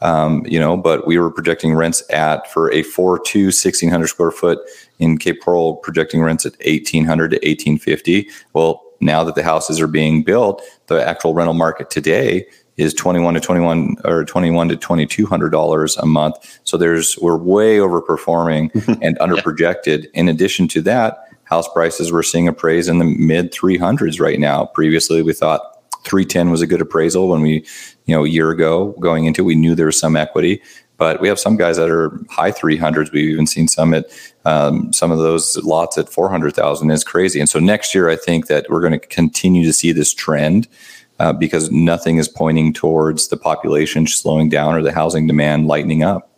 um, 0.01 0.45
you 0.45 0.59
know 0.59 0.77
but 0.77 1.07
we 1.07 1.17
were 1.17 1.31
projecting 1.31 1.73
rents 1.73 2.03
at 2.11 2.51
for 2.51 2.71
a 2.71 2.83
4 2.83 3.19
2 3.19 3.45
1600 3.45 4.07
square 4.07 4.31
foot 4.31 4.59
in 4.99 5.17
cape 5.17 5.41
coral 5.41 5.77
projecting 5.77 6.21
rents 6.21 6.45
at 6.45 6.53
1800 6.65 7.31
to 7.31 7.35
1850 7.37 8.29
well 8.53 8.82
now 9.03 9.23
that 9.23 9.35
the 9.35 9.43
houses 9.43 9.79
are 9.79 9.87
being 9.87 10.23
built, 10.23 10.61
the 10.87 11.05
actual 11.05 11.33
rental 11.33 11.53
market 11.53 11.89
today 11.89 12.45
is 12.77 12.93
21 12.93 13.35
to 13.35 13.39
21 13.39 13.97
or 14.03 14.25
21 14.25 14.69
to 14.69 14.75
2200 14.75 15.49
dollars 15.49 15.97
a 15.97 16.05
month. 16.05 16.59
So 16.63 16.77
there's 16.77 17.17
we're 17.21 17.37
way 17.37 17.77
overperforming 17.77 18.97
and 19.01 19.17
under 19.19 19.41
projected 19.41 20.09
in 20.13 20.27
addition 20.27 20.67
to 20.69 20.81
that 20.81 21.17
house 21.43 21.67
prices 21.67 22.11
we're 22.11 22.23
seeing 22.23 22.47
appraised 22.47 22.89
in 22.89 22.99
the 22.99 23.05
mid 23.05 23.51
300s 23.51 24.19
right 24.19 24.39
now. 24.39 24.65
Previously 24.65 25.21
we 25.21 25.33
thought 25.33 25.61
310 26.05 26.49
was 26.49 26.61
a 26.61 26.67
good 26.67 26.81
appraisal 26.81 27.29
when 27.29 27.41
we 27.41 27.65
you 28.05 28.15
know 28.15 28.25
a 28.25 28.29
year 28.29 28.49
ago 28.49 28.95
going 28.99 29.25
into 29.25 29.43
we 29.43 29.55
knew 29.55 29.75
there 29.75 29.85
was 29.87 29.99
some 29.99 30.15
equity. 30.15 30.61
But 30.97 31.19
we 31.19 31.27
have 31.27 31.39
some 31.39 31.57
guys 31.57 31.77
that 31.77 31.89
are 31.89 32.17
high 32.29 32.51
300s. 32.51 33.11
We've 33.11 33.29
even 33.29 33.47
seen 33.47 33.67
some 33.67 33.93
at 33.93 34.05
um, 34.45 34.91
some 34.91 35.11
of 35.11 35.19
those 35.19 35.57
lots 35.57 35.97
at 35.97 36.09
400,000 36.09 36.91
is 36.91 37.03
crazy. 37.03 37.39
And 37.39 37.49
so 37.49 37.59
next 37.59 37.95
year, 37.95 38.09
I 38.09 38.15
think 38.15 38.47
that 38.47 38.69
we're 38.69 38.81
going 38.81 38.99
to 38.99 39.07
continue 39.07 39.63
to 39.63 39.73
see 39.73 39.91
this 39.91 40.13
trend 40.13 40.67
uh, 41.19 41.33
because 41.33 41.71
nothing 41.71 42.17
is 42.17 42.27
pointing 42.27 42.73
towards 42.73 43.29
the 43.29 43.37
population 43.37 44.07
slowing 44.07 44.49
down 44.49 44.75
or 44.75 44.81
the 44.81 44.91
housing 44.91 45.27
demand 45.27 45.67
lightening 45.67 46.03
up. 46.03 46.29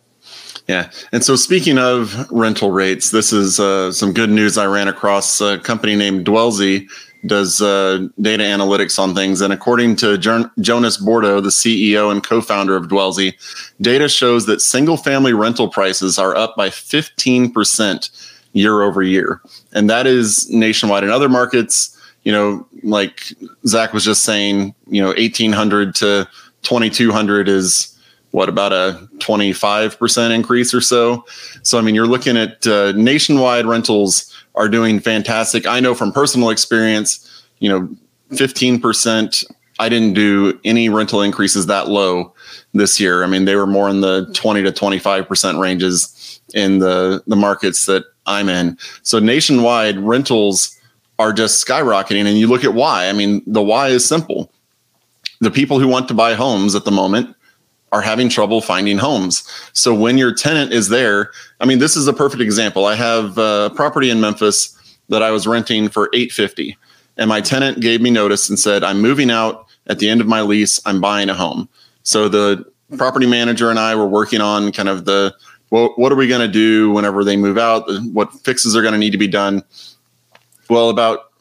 Yeah. 0.68 0.90
And 1.12 1.24
so, 1.24 1.36
speaking 1.36 1.78
of 1.78 2.28
rental 2.30 2.72
rates, 2.72 3.10
this 3.10 3.32
is 3.32 3.60
uh, 3.60 3.92
some 3.92 4.12
good 4.12 4.30
news 4.30 4.58
I 4.58 4.66
ran 4.66 4.88
across 4.88 5.40
a 5.40 5.58
company 5.58 5.94
named 5.94 6.26
Dwellsy 6.26 6.88
does 7.24 7.60
uh, 7.60 8.06
data 8.20 8.42
analytics 8.42 8.98
on 8.98 9.14
things. 9.14 9.40
And 9.40 9.52
according 9.52 9.96
to 9.96 10.18
Jonas 10.18 10.96
Bordo, 10.98 11.40
the 11.40 11.50
CEO 11.50 12.10
and 12.10 12.22
co 12.22 12.40
founder 12.40 12.76
of 12.76 12.86
Dwellsy, 12.86 13.34
data 13.80 14.08
shows 14.08 14.46
that 14.46 14.60
single 14.60 14.96
family 14.96 15.32
rental 15.32 15.68
prices 15.68 16.18
are 16.18 16.36
up 16.36 16.56
by 16.56 16.68
15% 16.68 18.10
year 18.52 18.82
over 18.82 19.02
year. 19.02 19.40
And 19.72 19.88
that 19.90 20.06
is 20.06 20.48
nationwide. 20.50 21.04
In 21.04 21.10
other 21.10 21.28
markets, 21.28 21.92
you 22.24 22.32
know, 22.32 22.66
like 22.82 23.32
Zach 23.66 23.92
was 23.92 24.04
just 24.04 24.24
saying, 24.24 24.74
you 24.88 25.00
know, 25.00 25.08
1800 25.08 25.94
to 25.96 26.28
2200 26.62 27.48
is 27.48 27.96
what 28.32 28.48
about 28.48 28.72
a 28.72 29.08
25% 29.18 30.30
increase 30.34 30.74
or 30.74 30.80
so. 30.80 31.24
So, 31.62 31.78
I 31.78 31.82
mean, 31.82 31.94
you're 31.94 32.06
looking 32.06 32.36
at 32.36 32.66
uh, 32.66 32.92
nationwide 32.92 33.64
rentals 33.64 34.35
are 34.56 34.68
doing 34.68 35.00
fantastic. 35.00 35.66
I 35.66 35.80
know 35.80 35.94
from 35.94 36.12
personal 36.12 36.50
experience, 36.50 37.46
you 37.58 37.68
know, 37.68 37.88
15%. 38.30 39.44
I 39.78 39.88
didn't 39.90 40.14
do 40.14 40.58
any 40.64 40.88
rental 40.88 41.20
increases 41.20 41.66
that 41.66 41.88
low 41.88 42.32
this 42.72 42.98
year. 42.98 43.22
I 43.22 43.26
mean, 43.26 43.44
they 43.44 43.56
were 43.56 43.66
more 43.66 43.90
in 43.90 44.00
the 44.00 44.30
20 44.32 44.62
to 44.62 44.72
25% 44.72 45.60
ranges 45.60 46.40
in 46.54 46.78
the, 46.78 47.22
the 47.26 47.36
markets 47.36 47.84
that 47.86 48.04
I'm 48.24 48.48
in. 48.48 48.78
So 49.02 49.18
nationwide 49.18 49.98
rentals 49.98 50.78
are 51.18 51.32
just 51.32 51.64
skyrocketing. 51.64 52.24
And 52.24 52.38
you 52.38 52.46
look 52.46 52.64
at 52.64 52.72
why. 52.72 53.08
I 53.08 53.12
mean, 53.12 53.42
the 53.46 53.62
why 53.62 53.88
is 53.88 54.04
simple. 54.04 54.50
The 55.40 55.50
people 55.50 55.78
who 55.78 55.88
want 55.88 56.08
to 56.08 56.14
buy 56.14 56.34
homes 56.34 56.74
at 56.74 56.86
the 56.86 56.90
moment 56.90 57.35
are 57.92 58.02
having 58.02 58.28
trouble 58.28 58.60
finding 58.60 58.98
homes. 58.98 59.48
So 59.72 59.94
when 59.94 60.18
your 60.18 60.34
tenant 60.34 60.72
is 60.72 60.88
there, 60.88 61.30
I 61.60 61.66
mean, 61.66 61.78
this 61.78 61.96
is 61.96 62.08
a 62.08 62.12
perfect 62.12 62.42
example. 62.42 62.84
I 62.86 62.94
have 62.94 63.38
a 63.38 63.70
property 63.74 64.10
in 64.10 64.20
Memphis 64.20 64.72
that 65.08 65.22
I 65.22 65.30
was 65.30 65.46
renting 65.46 65.88
for 65.88 66.10
850 66.12 66.76
and 67.16 67.28
my 67.28 67.40
tenant 67.40 67.80
gave 67.80 68.00
me 68.00 68.10
notice 68.10 68.48
and 68.48 68.58
said, 68.58 68.84
I'm 68.84 69.00
moving 69.00 69.30
out 69.30 69.66
at 69.86 69.98
the 69.98 70.08
end 70.08 70.20
of 70.20 70.26
my 70.26 70.42
lease. 70.42 70.80
I'm 70.84 71.00
buying 71.00 71.28
a 71.28 71.34
home. 71.34 71.68
So 72.02 72.28
the 72.28 72.64
property 72.96 73.26
manager 73.26 73.70
and 73.70 73.78
I 73.78 73.94
were 73.94 74.06
working 74.06 74.40
on 74.40 74.72
kind 74.72 74.88
of 74.88 75.04
the, 75.06 75.34
well, 75.70 75.92
what 75.96 76.12
are 76.12 76.16
we 76.16 76.28
going 76.28 76.46
to 76.46 76.52
do 76.52 76.90
whenever 76.90 77.24
they 77.24 77.36
move 77.36 77.58
out? 77.58 77.84
What 78.12 78.32
fixes 78.32 78.76
are 78.76 78.82
going 78.82 78.92
to 78.92 78.98
need 78.98 79.10
to 79.10 79.18
be 79.18 79.28
done? 79.28 79.62
Well, 80.68 80.90
about 80.90 81.32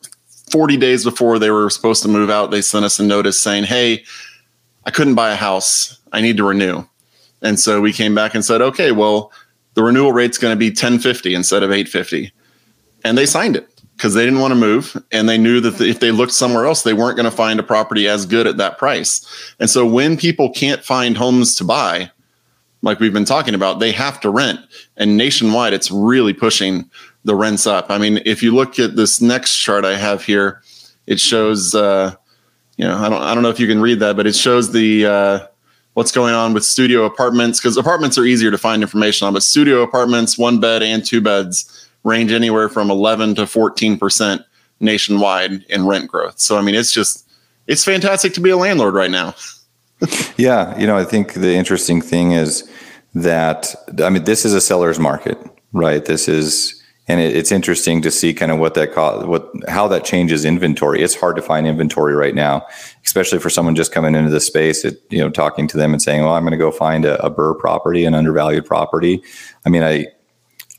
40 0.52 0.78
days 0.78 1.04
before 1.04 1.40
they 1.40 1.52
were 1.52 1.70
supposed 1.70 2.02
to 2.04 2.10
move 2.10 2.30
out, 2.30 2.52
they 2.52 2.62
sent 2.62 2.86
us 2.86 3.00
a 3.00 3.04
notice 3.04 3.40
saying, 3.40 3.66
Hey, 3.66 4.06
I 4.86 4.92
couldn't 4.92 5.16
buy 5.16 5.32
a 5.32 5.36
house. 5.36 6.00
I 6.16 6.22
need 6.22 6.38
to 6.38 6.44
renew. 6.46 6.86
And 7.42 7.60
so 7.60 7.82
we 7.82 7.92
came 7.92 8.16
back 8.16 8.34
and 8.34 8.44
said, 8.44 8.62
okay, 8.62 8.94
well, 8.94 9.32
the 9.74 9.84
renewal 9.84 10.14
rate's 10.14 10.38
going 10.38 10.54
to 10.54 10.58
be 10.58 10.70
1050 10.70 11.36
instead 11.36 11.62
of 11.62 11.72
850. 11.72 12.32
And 13.04 13.18
they 13.18 13.26
signed 13.26 13.58
it 13.58 13.70
because 13.98 14.14
they 14.14 14.24
didn't 14.24 14.40
want 14.40 14.52
to 14.52 14.56
move 14.56 14.96
and 15.12 15.28
they 15.28 15.38
knew 15.38 15.60
that 15.60 15.80
if 15.82 16.00
they 16.00 16.12
looked 16.12 16.32
somewhere 16.34 16.66
else 16.66 16.84
they 16.84 16.94
weren't 16.94 17.16
going 17.16 17.30
to 17.30 17.36
find 17.36 17.60
a 17.60 17.64
property 17.64 18.08
as 18.08 18.26
good 18.26 18.46
at 18.46 18.58
that 18.58 18.78
price 18.78 19.54
and 19.60 19.70
so 19.70 19.86
when 19.86 20.18
people 20.18 20.52
can't 20.52 20.84
find 20.84 21.16
homes 21.16 21.56
to 21.56 21.64
buy 21.64 22.12
like 22.82 23.00
we've 23.00 23.14
been 23.14 23.24
talking 23.24 23.54
about 23.54 23.80
they 23.80 23.94
have 23.94 24.20
to 24.20 24.30
rent 24.30 24.60
and 24.98 25.16
nationwide 25.16 25.72
it's 25.72 25.90
really 25.90 26.34
pushing 26.34 26.90
the 27.24 27.36
rents 27.36 27.66
up 27.66 27.90
i 27.90 27.98
mean 27.98 28.20
if 28.26 28.44
you 28.44 28.54
look 28.54 28.78
at 28.80 28.98
this 28.98 29.22
next 29.22 29.56
chart 29.58 29.86
i 29.86 29.96
have 29.96 30.26
here 30.26 30.62
it 31.08 31.20
shows 31.20 31.74
uh, 31.74 32.14
you 32.76 32.84
know 32.84 32.98
i 32.98 33.08
don't 33.08 33.22
i 33.22 33.34
don't 33.34 33.44
know 33.44 33.50
if 33.50 33.62
you 33.62 33.68
can 33.68 33.82
read 33.82 34.02
that 34.02 34.18
but 34.18 34.28
it 34.28 34.36
shows 34.36 34.74
the 34.74 35.06
uh, 35.06 35.48
what's 35.96 36.12
going 36.12 36.34
on 36.34 36.54
with 36.54 36.64
studio 36.64 37.06
apartments 37.06 37.60
because 37.60 37.76
apartments 37.76 38.18
are 38.18 38.26
easier 38.26 38.52
to 38.52 38.58
find 38.58 38.82
information 38.82 39.28
on 39.28 39.34
but 39.34 39.44
studio 39.44 39.82
apartments 39.82 40.38
one 40.38 40.60
bed 40.60 40.84
and 40.84 41.04
two 41.04 41.20
beds 41.20 41.90
range 42.06 42.32
anywhere 42.32 42.70
from 42.70 42.90
11 42.90 43.36
to 43.36 43.42
14% 43.42 44.46
nationwide 44.80 45.64
in 45.64 45.86
rent 45.86 46.08
growth. 46.08 46.40
So, 46.40 46.58
I 46.58 46.62
mean, 46.62 46.76
it's 46.76 46.92
just, 46.92 47.28
it's 47.68 47.84
fantastic 47.84 48.34
to 48.36 48.42
be 48.42 48.52
a 48.52 48.58
landlord 48.58 48.94
right 48.94 49.12
now. 49.12 49.36
yeah. 50.38 50.78
You 50.78 50.88
know, 50.88 50.98
I 50.98 51.04
think 51.04 51.34
the 51.34 51.56
interesting 51.56 52.02
thing 52.02 52.32
is 52.32 52.70
that, 53.16 53.74
I 54.04 54.10
mean, 54.10 54.24
this 54.26 54.46
is 54.46 54.54
a 54.54 54.62
seller's 54.62 55.00
market, 55.00 55.38
right? 55.74 56.06
This 56.06 56.28
is, 56.28 56.82
and 57.08 57.20
it, 57.20 57.36
it's 57.36 57.52
interesting 57.52 58.02
to 58.02 58.12
see 58.12 58.34
kind 58.34 58.52
of 58.52 58.60
what 58.60 58.74
that 58.76 58.94
co- 58.94 59.26
what 59.28 59.52
how 59.68 59.88
that 59.88 60.04
changes 60.04 60.44
inventory. 60.44 61.02
It's 61.04 61.16
hard 61.16 61.36
to 61.36 61.42
find 61.42 61.68
inventory 61.68 62.16
right 62.16 62.34
now, 62.34 62.66
especially 63.06 63.40
for 63.40 63.50
someone 63.50 63.76
just 63.76 63.92
coming 63.92 64.16
into 64.16 64.30
the 64.30 64.40
space. 64.40 64.84
It, 64.84 65.02
you 65.10 65.20
know, 65.20 65.30
talking 65.30 65.68
to 65.68 65.78
them 65.78 65.94
and 65.94 66.02
saying, 66.02 66.24
"Well, 66.24 66.34
I'm 66.34 66.44
going 66.44 66.52
to 66.52 66.58
go 66.58 66.72
find 66.72 67.06
a, 67.06 67.24
a 67.24 67.32
BRRRR 67.32 67.60
property, 67.60 68.06
an 68.06 68.14
undervalued 68.14 68.66
property." 68.66 69.24
I 69.66 69.70
mean, 69.70 69.84
I 69.84 70.08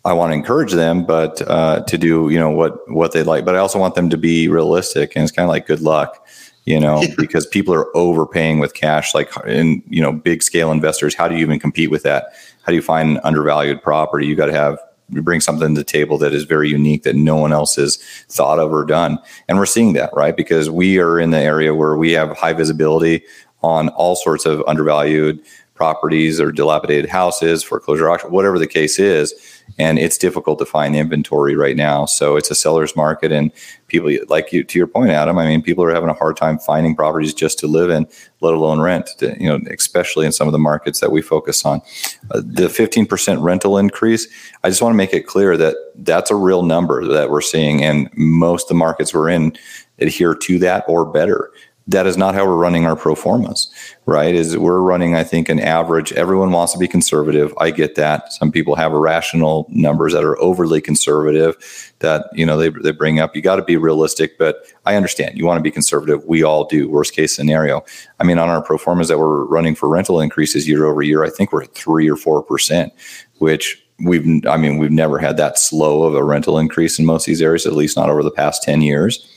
I 0.04 0.12
want 0.12 0.30
to 0.30 0.34
encourage 0.34 0.72
them, 0.72 1.04
but 1.04 1.42
uh, 1.42 1.82
to 1.84 1.98
do 1.98 2.28
you 2.28 2.38
know 2.38 2.50
what 2.50 2.88
what 2.90 3.12
they 3.12 3.22
like. 3.22 3.44
But 3.44 3.54
I 3.54 3.58
also 3.58 3.78
want 3.78 3.94
them 3.94 4.10
to 4.10 4.16
be 4.16 4.48
realistic, 4.48 5.12
and 5.16 5.22
it's 5.22 5.32
kind 5.32 5.44
of 5.44 5.50
like 5.50 5.66
good 5.66 5.80
luck, 5.80 6.26
you 6.64 6.78
know, 6.78 7.02
because 7.16 7.46
people 7.46 7.74
are 7.74 7.94
overpaying 7.96 8.58
with 8.58 8.74
cash, 8.74 9.14
like 9.14 9.30
in 9.46 9.82
you 9.88 10.02
know 10.02 10.12
big 10.12 10.42
scale 10.42 10.70
investors. 10.70 11.14
How 11.14 11.28
do 11.28 11.34
you 11.34 11.40
even 11.40 11.58
compete 11.58 11.90
with 11.90 12.02
that? 12.02 12.32
How 12.62 12.70
do 12.70 12.74
you 12.74 12.82
find 12.82 13.20
undervalued 13.24 13.82
property? 13.82 14.26
You 14.26 14.36
got 14.36 14.46
to 14.46 14.52
have 14.52 14.78
bring 15.08 15.40
something 15.40 15.74
to 15.74 15.80
the 15.80 15.84
table 15.84 16.18
that 16.18 16.32
is 16.32 16.44
very 16.44 16.68
unique 16.68 17.02
that 17.04 17.16
no 17.16 17.36
one 17.36 17.52
else 17.52 17.76
has 17.76 17.96
thought 18.28 18.58
of 18.58 18.72
or 18.72 18.84
done, 18.84 19.18
and 19.48 19.58
we're 19.58 19.66
seeing 19.66 19.92
that 19.94 20.10
right? 20.14 20.36
Because 20.36 20.68
we 20.70 20.98
are 20.98 21.18
in 21.18 21.30
the 21.30 21.40
area 21.40 21.74
where 21.74 21.96
we 21.96 22.12
have 22.12 22.36
high 22.36 22.52
visibility 22.52 23.22
on 23.62 23.88
all 23.90 24.16
sorts 24.16 24.46
of 24.46 24.62
undervalued 24.66 25.40
properties 25.76 26.40
or 26.40 26.50
dilapidated 26.50 27.08
houses, 27.08 27.62
foreclosure 27.62 28.10
auction, 28.10 28.30
whatever 28.30 28.58
the 28.58 28.66
case 28.66 28.98
is 28.98 29.56
and 29.78 29.98
it's 29.98 30.16
difficult 30.16 30.58
to 30.58 30.64
find 30.64 30.94
inventory 30.94 31.56
right 31.56 31.76
now. 31.76 32.06
So 32.06 32.36
it's 32.36 32.50
a 32.50 32.54
seller's 32.54 32.96
market, 32.96 33.32
and 33.32 33.50
people 33.88 34.10
like 34.28 34.52
you 34.52 34.64
to 34.64 34.78
your 34.78 34.86
point, 34.86 35.10
Adam. 35.10 35.38
I 35.38 35.46
mean, 35.46 35.62
people 35.62 35.84
are 35.84 35.92
having 35.92 36.08
a 36.08 36.14
hard 36.14 36.36
time 36.36 36.58
finding 36.58 36.94
properties 36.94 37.34
just 37.34 37.58
to 37.60 37.66
live 37.66 37.90
in, 37.90 38.06
let 38.40 38.54
alone 38.54 38.80
rent. 38.80 39.08
To, 39.18 39.36
you 39.38 39.48
know, 39.48 39.60
especially 39.70 40.26
in 40.26 40.32
some 40.32 40.48
of 40.48 40.52
the 40.52 40.58
markets 40.58 41.00
that 41.00 41.10
we 41.10 41.20
focus 41.20 41.64
on. 41.64 41.82
Uh, 42.30 42.40
the 42.44 42.68
15% 42.68 43.42
rental 43.42 43.78
increase. 43.78 44.26
I 44.64 44.68
just 44.68 44.82
want 44.82 44.92
to 44.92 44.96
make 44.96 45.12
it 45.12 45.26
clear 45.26 45.56
that 45.56 45.76
that's 45.96 46.30
a 46.30 46.36
real 46.36 46.62
number 46.62 47.04
that 47.06 47.30
we're 47.30 47.40
seeing, 47.40 47.82
and 47.82 48.08
most 48.14 48.64
of 48.64 48.68
the 48.68 48.74
markets 48.74 49.12
we're 49.12 49.30
in 49.30 49.56
adhere 49.98 50.34
to 50.34 50.58
that 50.58 50.84
or 50.88 51.04
better 51.06 51.50
that 51.88 52.06
is 52.06 52.16
not 52.16 52.34
how 52.34 52.44
we're 52.44 52.56
running 52.56 52.84
our 52.84 52.96
pro 52.96 53.14
formas, 53.14 53.70
right? 54.06 54.34
Is 54.34 54.58
we're 54.58 54.80
running, 54.80 55.14
I 55.14 55.22
think, 55.22 55.48
an 55.48 55.60
average. 55.60 56.12
Everyone 56.14 56.50
wants 56.50 56.72
to 56.72 56.78
be 56.80 56.88
conservative. 56.88 57.54
I 57.58 57.70
get 57.70 57.94
that. 57.94 58.32
Some 58.32 58.50
people 58.50 58.74
have 58.74 58.92
irrational 58.92 59.66
numbers 59.70 60.12
that 60.12 60.24
are 60.24 60.38
overly 60.40 60.80
conservative 60.80 61.94
that, 62.00 62.26
you 62.32 62.44
know, 62.44 62.56
they, 62.56 62.70
they 62.70 62.90
bring 62.90 63.20
up. 63.20 63.36
You 63.36 63.42
got 63.42 63.56
to 63.56 63.62
be 63.62 63.76
realistic, 63.76 64.36
but 64.36 64.64
I 64.84 64.96
understand 64.96 65.38
you 65.38 65.46
want 65.46 65.58
to 65.58 65.62
be 65.62 65.70
conservative. 65.70 66.24
We 66.24 66.42
all 66.42 66.64
do. 66.64 66.88
Worst 66.88 67.14
case 67.14 67.34
scenario. 67.34 67.84
I 68.18 68.24
mean, 68.24 68.38
on 68.38 68.48
our 68.48 68.62
pro 68.62 68.78
formas 68.78 69.06
that 69.06 69.18
we're 69.18 69.44
running 69.44 69.76
for 69.76 69.88
rental 69.88 70.20
increases 70.20 70.66
year 70.66 70.86
over 70.86 71.02
year, 71.02 71.22
I 71.22 71.30
think 71.30 71.52
we're 71.52 71.62
at 71.62 71.74
three 71.74 72.10
or 72.10 72.16
4%, 72.16 72.90
which 73.38 73.80
we've, 74.04 74.44
I 74.44 74.56
mean, 74.56 74.78
we've 74.78 74.90
never 74.90 75.18
had 75.18 75.36
that 75.36 75.56
slow 75.56 76.02
of 76.02 76.16
a 76.16 76.24
rental 76.24 76.58
increase 76.58 76.98
in 76.98 77.06
most 77.06 77.22
of 77.22 77.26
these 77.26 77.42
areas, 77.42 77.64
at 77.64 77.74
least 77.74 77.96
not 77.96 78.10
over 78.10 78.24
the 78.24 78.30
past 78.32 78.64
10 78.64 78.82
years. 78.82 79.30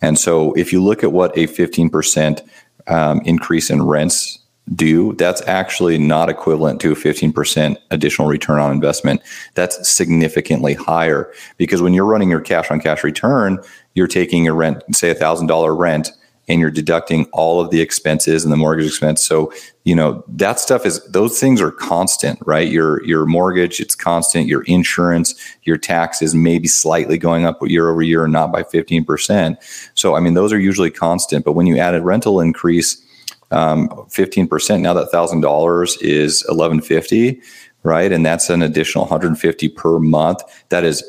And 0.00 0.18
so 0.18 0.52
if 0.54 0.72
you 0.72 0.82
look 0.82 1.02
at 1.02 1.12
what 1.12 1.36
a 1.36 1.46
15% 1.46 2.48
um, 2.86 3.20
increase 3.24 3.70
in 3.70 3.82
rents 3.82 4.38
do, 4.74 5.14
that's 5.14 5.40
actually 5.46 5.98
not 5.98 6.28
equivalent 6.28 6.80
to 6.80 6.92
a 6.92 6.94
15% 6.94 7.76
additional 7.90 8.28
return 8.28 8.58
on 8.58 8.70
investment. 8.70 9.22
That's 9.54 9.88
significantly 9.88 10.74
higher 10.74 11.32
because 11.56 11.80
when 11.80 11.94
you're 11.94 12.04
running 12.04 12.30
your 12.30 12.40
cash 12.40 12.70
on 12.70 12.80
cash 12.80 13.02
return, 13.02 13.58
you're 13.94 14.06
taking 14.06 14.46
a 14.46 14.52
rent, 14.52 14.82
say 14.94 15.10
a 15.10 15.14
$1,000 15.14 15.78
rent, 15.78 16.10
and 16.48 16.60
you're 16.60 16.70
deducting 16.70 17.26
all 17.32 17.60
of 17.60 17.70
the 17.70 17.80
expenses 17.80 18.44
and 18.44 18.52
the 18.52 18.56
mortgage 18.56 18.86
expense. 18.86 19.22
So, 19.22 19.52
you 19.84 19.94
know, 19.94 20.24
that 20.28 20.58
stuff 20.58 20.86
is 20.86 21.04
those 21.06 21.38
things 21.38 21.60
are 21.60 21.70
constant, 21.70 22.38
right? 22.44 22.70
Your 22.70 23.04
your 23.04 23.26
mortgage, 23.26 23.80
it's 23.80 23.94
constant, 23.94 24.48
your 24.48 24.62
insurance, 24.62 25.34
your 25.64 25.76
taxes 25.76 26.34
maybe 26.34 26.68
slightly 26.68 27.18
going 27.18 27.46
up 27.46 27.58
year 27.62 27.90
over 27.90 28.02
year, 28.02 28.26
not 28.26 28.50
by 28.52 28.62
15%. 28.62 29.56
So, 29.94 30.14
I 30.14 30.20
mean, 30.20 30.34
those 30.34 30.52
are 30.52 30.58
usually 30.58 30.90
constant. 30.90 31.44
But 31.44 31.52
when 31.52 31.66
you 31.66 31.78
add 31.78 31.94
a 31.94 32.02
rental 32.02 32.40
increase, 32.40 33.02
um, 33.50 33.88
15%, 33.88 34.80
now 34.80 34.94
that 34.94 35.10
thousand 35.10 35.40
dollars 35.40 35.96
is 35.98 36.44
1150, 36.48 37.40
right? 37.82 38.12
And 38.12 38.24
that's 38.24 38.50
an 38.50 38.62
additional 38.62 39.04
150 39.04 39.68
per 39.70 39.98
month. 39.98 40.42
That 40.68 40.84
is 40.84 41.08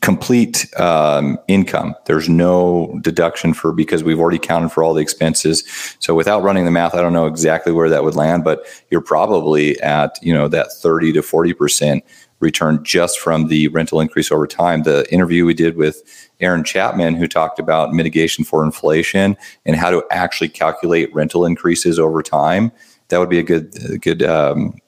complete 0.00 0.72
um, 0.78 1.38
income. 1.48 1.94
There's 2.06 2.28
no 2.28 2.98
deduction 3.02 3.54
for 3.54 3.72
because 3.72 4.04
we've 4.04 4.20
already 4.20 4.38
counted 4.38 4.70
for 4.70 4.84
all 4.84 4.94
the 4.94 5.02
expenses. 5.02 5.64
So 5.98 6.14
without 6.14 6.42
running 6.42 6.64
the 6.64 6.70
math, 6.70 6.94
I 6.94 7.00
don't 7.00 7.12
know 7.12 7.26
exactly 7.26 7.72
where 7.72 7.90
that 7.90 8.04
would 8.04 8.14
land, 8.14 8.44
but 8.44 8.64
you're 8.90 9.00
probably 9.00 9.80
at 9.80 10.18
you 10.22 10.32
know 10.32 10.48
that 10.48 10.72
30 10.72 11.12
to 11.14 11.22
40 11.22 11.54
percent 11.54 12.04
return 12.40 12.84
just 12.84 13.18
from 13.18 13.48
the 13.48 13.68
rental 13.68 14.00
increase 14.00 14.30
over 14.30 14.46
time. 14.46 14.82
The 14.82 15.12
interview 15.12 15.44
we 15.46 15.54
did 15.54 15.76
with 15.76 16.02
Aaron 16.40 16.62
Chapman, 16.62 17.14
who 17.14 17.26
talked 17.26 17.58
about 17.58 17.92
mitigation 17.92 18.44
for 18.44 18.64
inflation 18.64 19.36
and 19.64 19.76
how 19.76 19.90
to 19.90 20.04
actually 20.10 20.50
calculate 20.50 21.12
rental 21.14 21.44
increases 21.44 21.98
over 21.98 22.22
time. 22.22 22.70
That 23.08 23.18
would 23.18 23.30
be 23.30 23.38
a 23.38 23.42
good, 23.42 24.00
good 24.00 24.22
um, 24.22 24.78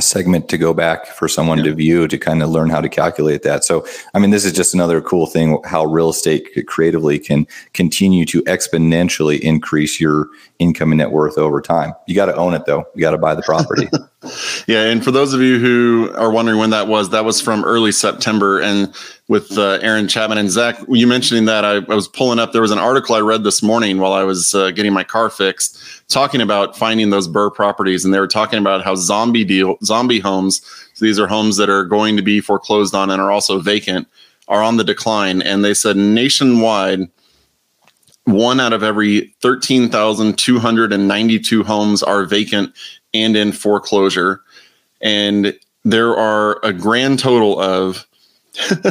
segment 0.00 0.48
to 0.48 0.58
go 0.58 0.74
back 0.74 1.06
for 1.06 1.28
someone 1.28 1.58
yeah. 1.58 1.64
to 1.64 1.74
view 1.74 2.08
to 2.08 2.18
kind 2.18 2.42
of 2.42 2.50
learn 2.50 2.70
how 2.70 2.80
to 2.80 2.88
calculate 2.88 3.42
that. 3.42 3.64
So, 3.64 3.86
I 4.14 4.18
mean, 4.18 4.30
this 4.30 4.44
is 4.44 4.52
just 4.52 4.74
another 4.74 5.00
cool 5.00 5.26
thing 5.26 5.58
how 5.64 5.84
real 5.84 6.10
estate 6.10 6.48
creatively 6.66 7.18
can 7.18 7.46
continue 7.72 8.24
to 8.26 8.42
exponentially 8.42 9.40
increase 9.40 10.00
your 10.00 10.28
income 10.58 10.92
and 10.92 10.98
net 10.98 11.10
worth 11.10 11.38
over 11.38 11.60
time. 11.60 11.94
You 12.06 12.14
got 12.14 12.26
to 12.26 12.36
own 12.36 12.54
it 12.54 12.66
though. 12.66 12.84
You 12.94 13.00
got 13.00 13.12
to 13.12 13.18
buy 13.18 13.34
the 13.34 13.42
property. 13.42 13.88
yeah, 14.66 14.84
and 14.84 15.02
for 15.02 15.10
those 15.10 15.32
of 15.32 15.40
you 15.40 15.58
who 15.58 16.12
are 16.16 16.30
wondering 16.30 16.58
when 16.58 16.70
that 16.70 16.88
was, 16.88 17.10
that 17.10 17.24
was 17.24 17.40
from 17.40 17.64
early 17.64 17.92
September 17.92 18.60
and 18.60 18.94
with 19.28 19.58
uh, 19.58 19.78
Aaron 19.82 20.06
Chapman 20.08 20.38
and 20.38 20.50
Zach, 20.50 20.78
you 20.88 21.06
mentioning 21.06 21.46
that 21.46 21.64
I, 21.64 21.76
I, 21.76 21.94
was 21.94 22.06
pulling 22.06 22.38
up 22.38 22.52
there 22.52 22.62
was 22.62 22.70
an 22.70 22.78
article 22.78 23.16
I 23.16 23.20
read 23.20 23.42
this 23.42 23.62
morning 23.62 23.98
while 23.98 24.12
I 24.12 24.22
was 24.22 24.54
uh, 24.54 24.70
getting 24.70 24.92
my 24.92 25.02
car 25.02 25.30
fixed 25.30 25.96
talking 26.08 26.40
about 26.40 26.76
finding 26.76 27.10
those 27.10 27.28
BRRRR 27.28 27.54
properties, 27.54 28.04
and 28.04 28.12
they 28.12 28.20
were 28.20 28.28
talking 28.28 28.58
about 28.58 28.84
how 28.84 28.94
zombie 28.94 29.44
deal 29.44 29.76
zombie 29.84 30.20
homes. 30.20 30.60
So 30.94 31.04
these 31.04 31.18
are 31.18 31.26
homes 31.26 31.56
that 31.56 31.68
are 31.68 31.84
going 31.84 32.16
to 32.16 32.22
be 32.22 32.40
foreclosed 32.40 32.94
on 32.94 33.10
and 33.10 33.20
are 33.20 33.30
also 33.30 33.58
vacant, 33.58 34.08
are 34.48 34.62
on 34.62 34.76
the 34.76 34.84
decline. 34.84 35.42
And 35.42 35.64
they 35.64 35.74
said 35.74 35.96
nationwide, 35.96 37.08
one 38.26 38.60
out 38.60 38.72
of 38.72 38.82
every 38.82 39.34
thirteen 39.40 39.88
thousand 39.88 40.38
two 40.38 40.58
hundred 40.58 40.92
and 40.92 41.08
ninety-two 41.08 41.64
homes 41.64 42.02
are 42.02 42.24
vacant 42.24 42.72
and 43.14 43.36
in 43.36 43.52
foreclosure, 43.52 44.42
and 45.00 45.58
there 45.84 46.16
are 46.16 46.60
a 46.62 46.72
grand 46.72 47.18
total 47.18 47.58
of. 47.60 48.06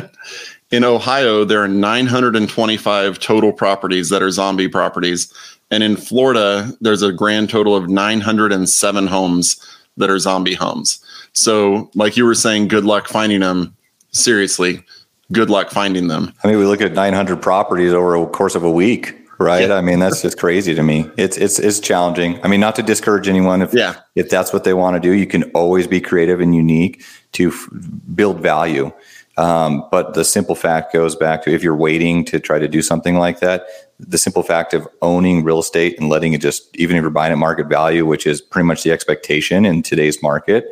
in 0.72 0.84
Ohio, 0.84 1.44
there 1.44 1.64
are 1.64 1.68
925 1.68 3.20
total 3.20 3.52
properties 3.52 4.10
that 4.10 4.22
are 4.22 4.30
zombie 4.30 4.68
properties. 4.68 5.34
And 5.72 5.84
in 5.84 5.96
Florida, 5.96 6.72
there's 6.82 7.02
a 7.02 7.12
grand 7.12 7.50
total 7.50 7.76
of 7.76 7.90
907 7.90 9.08
homes 9.08 9.60
that 9.98 10.10
are 10.10 10.20
zombie 10.20 10.54
homes. 10.54 11.04
So, 11.34 11.90
like 11.96 12.18
you 12.18 12.26
were 12.26 12.36
saying, 12.36 12.68
good 12.68 12.86
luck 12.86 13.08
finding 13.08 13.42
them. 13.42 13.76
Seriously, 14.12 14.84
good 15.32 15.50
luck 15.50 15.70
finding 15.70 16.08
them. 16.08 16.34
I 16.44 16.48
mean, 16.48 16.58
we 16.58 16.66
look 16.66 16.82
at 16.82 16.94
900 16.94 17.42
properties 17.42 17.94
over 17.94 18.16
a 18.16 18.26
course 18.28 18.56
of 18.56 18.64
a 18.64 18.72
week, 18.72 19.16
right? 19.40 19.70
Yeah. 19.70 19.76
I 19.76 19.82
mean, 19.82 20.00
that's 20.00 20.22
just 20.22 20.38
crazy 20.38 20.76
to 20.76 20.84
me. 20.84 21.10
It's 21.18 21.38
it's 21.38 21.60
it's 21.60 21.80
challenging. 21.80 22.40
I 22.44 22.48
mean, 22.48 22.60
not 22.60 22.76
to 22.76 22.84
discourage 22.84 23.28
anyone 23.28 23.62
if 23.62 23.74
yeah. 23.74 23.96
if 24.16 24.30
that's 24.30 24.54
what 24.54 24.64
they 24.64 24.74
want 24.74 24.96
to 24.96 25.00
do, 25.00 25.14
you 25.14 25.28
can 25.28 25.44
always 25.52 25.88
be 25.88 26.02
creative 26.02 26.40
and 26.42 26.56
unique 26.56 27.04
to 27.34 27.50
f- 27.50 27.70
build 28.14 28.40
value. 28.40 28.92
Um, 29.38 29.86
but 29.92 30.14
the 30.14 30.24
simple 30.24 30.56
fact 30.56 30.94
goes 30.94 31.16
back 31.16 31.44
to 31.44 31.52
if 31.52 31.62
you're 31.62 31.76
waiting 31.76 32.24
to 32.26 32.40
try 32.40 32.58
to 32.58 32.68
do 32.68 32.82
something 32.82 33.18
like 33.18 33.42
that, 33.42 33.66
the 34.00 34.18
simple 34.18 34.44
fact 34.44 34.74
of 34.74 34.88
owning 35.02 35.44
real 35.44 35.60
estate 35.60 36.00
and 36.00 36.10
letting 36.10 36.34
it 36.34 36.42
just, 36.42 36.76
even 36.78 36.96
if 36.96 37.02
you're 37.02 37.10
buying 37.10 37.34
at 37.34 37.38
market 37.38 37.68
value, 37.68 38.06
which 38.06 38.26
is 38.26 38.42
pretty 38.42 38.66
much 38.66 38.84
the 38.84 38.92
expectation 38.92 39.66
in 39.66 39.82
today's 39.82 40.22
market, 40.22 40.68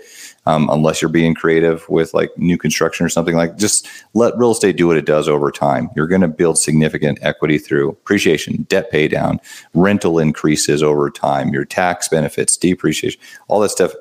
um, 0.45 0.69
unless 0.69 1.01
you're 1.01 1.09
being 1.09 1.33
creative 1.33 1.87
with 1.89 2.13
like 2.13 2.31
new 2.37 2.57
construction 2.57 3.05
or 3.05 3.09
something 3.09 3.35
like 3.35 3.57
just 3.57 3.87
let 4.13 4.37
real 4.37 4.51
estate 4.51 4.77
do 4.77 4.87
what 4.87 4.97
it 4.97 5.05
does 5.05 5.27
over 5.27 5.51
time. 5.51 5.89
You're 5.95 6.07
going 6.07 6.21
to 6.21 6.27
build 6.27 6.57
significant 6.57 7.19
equity 7.21 7.57
through 7.57 7.89
appreciation 7.89 8.63
debt 8.63 8.91
pay 8.91 9.07
down 9.07 9.39
rental 9.73 10.19
increases 10.19 10.83
over 10.83 11.09
time 11.09 11.49
your 11.49 11.65
tax 11.65 12.07
benefits 12.07 12.57
depreciation 12.57 13.19
all 13.47 13.59
that 13.59 13.69
stuff 13.69 13.93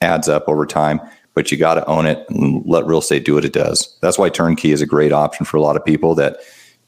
adds 0.00 0.28
up 0.28 0.48
over 0.48 0.66
time 0.66 1.00
but 1.34 1.50
you 1.50 1.56
got 1.56 1.74
to 1.74 1.86
own 1.86 2.06
it 2.06 2.24
and 2.28 2.64
let 2.66 2.86
real 2.86 2.98
estate 2.98 3.24
do 3.24 3.34
what 3.34 3.44
it 3.44 3.52
does. 3.52 3.96
That's 4.00 4.18
why 4.18 4.28
turnkey 4.28 4.72
is 4.72 4.82
a 4.82 4.86
great 4.86 5.12
option 5.12 5.46
for 5.46 5.56
a 5.56 5.62
lot 5.62 5.76
of 5.76 5.84
people 5.84 6.14
that 6.16 6.38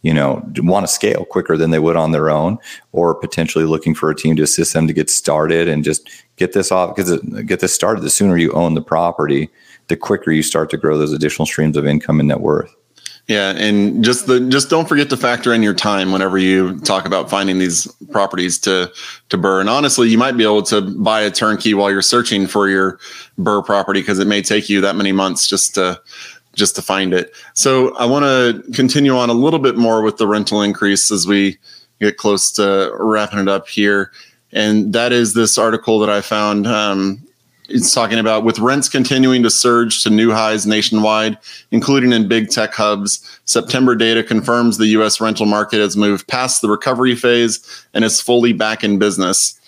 you 0.03 0.13
know 0.13 0.43
want 0.59 0.87
to 0.87 0.93
scale 0.93 1.25
quicker 1.25 1.57
than 1.57 1.71
they 1.71 1.79
would 1.79 1.97
on 1.97 2.13
their 2.13 2.29
own 2.29 2.59
or 2.91 3.15
potentially 3.15 3.65
looking 3.65 3.95
for 3.95 4.11
a 4.11 4.17
team 4.17 4.35
to 4.37 4.43
assist 4.43 4.73
them 4.73 4.87
to 4.89 4.93
get 4.93 5.09
started 5.09 5.69
and 5.69 5.85
just 5.85 6.11
get 6.37 6.53
this 6.53 6.73
off 6.73 6.95
because 6.95 7.21
get 7.45 7.61
this 7.61 7.73
started 7.73 8.03
the 8.03 8.11
sooner 8.11 8.37
you 8.37 8.53
own 8.53 8.75
the 8.75 8.83
property 8.83 9.51
the 9.89 9.97
quicker 9.97 10.31
you 10.31 10.43
start 10.43 10.71
to 10.71 10.77
grow 10.77 10.97
those 10.97 11.13
additional 11.13 11.47
streams 11.47 11.77
of 11.77 11.87
income 11.87 12.21
and 12.21 12.29
net 12.29 12.41
worth 12.41 12.75
yeah, 13.29 13.51
and 13.51 14.03
just 14.05 14.27
the 14.27 14.41
just 14.41 14.69
don't 14.69 14.89
forget 14.89 15.09
to 15.11 15.17
factor 15.17 15.55
in 15.55 15.63
your 15.63 15.75
time 15.75 16.11
whenever 16.11 16.39
you 16.39 16.81
talk 16.81 17.07
about 17.07 17.31
finding 17.31 17.61
these 17.61 17.87
properties 18.11 18.59
to 18.61 18.93
to 19.29 19.39
BRRRR. 19.39 19.61
And 19.61 19.71
honestly, 19.71 20.09
you 20.09 20.19
might 20.19 20.37
be 20.37 20.43
able 20.43 20.65
to 20.65 20.81
buy 20.81 21.21
a 21.21 21.31
turnkey 21.31 21.73
while 21.73 21.91
you're 21.91 22.03
searching 22.03 22.49
for 22.49 22.69
your 22.69 22.99
BRRRR 23.39 23.65
property 23.65 24.01
because 24.01 24.19
it 24.19 24.27
may 24.27 24.43
take 24.43 24.69
you 24.69 24.81
that 24.81 24.97
many 24.97 25.13
months 25.13 25.47
just 25.47 25.73
to 25.77 26.01
just 26.55 26.75
to 26.77 26.83
find 26.83 27.15
it. 27.15 27.33
So 27.55 27.97
I 27.97 28.07
want 28.07 28.25
to 28.25 28.73
continue 28.73 29.17
on 29.17 29.31
a 29.31 29.35
little 29.35 29.61
bit 29.61 29.77
more 29.77 30.03
with 30.03 30.17
the 30.17 30.27
rental 30.27 30.61
increase 30.61 31.13
as 31.13 31.27
we 31.27 31.59
get 32.01 32.17
close 32.17 32.51
to 32.53 32.93
wrapping 32.99 33.39
it 33.39 33.49
up 33.49 33.69
here. 33.69 34.11
And 34.53 34.93
that 34.93 35.13
is 35.13 35.35
this 35.35 35.57
article 35.59 35.99
that 36.01 36.11
I 36.11 36.21
found. 36.21 36.67
Um, 36.67 37.23
it's 37.69 37.95
talking 37.95 38.19
about 38.19 38.45
with 38.45 38.59
rents 38.59 38.89
continuing 38.89 39.43
to 39.45 39.51
surge 39.51 40.03
to 40.03 40.11
new 40.11 40.31
highs 40.31 40.67
nationwide, 40.67 41.39
including 41.71 42.13
in 42.13 42.29
big 42.29 42.51
tech 42.51 42.75
hubs. 42.75 43.41
September 43.47 43.95
data 43.95 44.23
confirms 44.23 44.77
the 44.77 44.89
U.S. 44.89 45.21
rental 45.21 45.47
market 45.47 45.79
has 45.79 45.97
moved 45.97 46.29
past 46.29 46.61
the 46.61 46.69
recovery 46.69 47.15
phase 47.15 47.87
and 47.95 48.05
is 48.05 48.21
fully 48.21 48.53
back 48.53 48.85
in 48.85 48.99
business. 48.99 49.59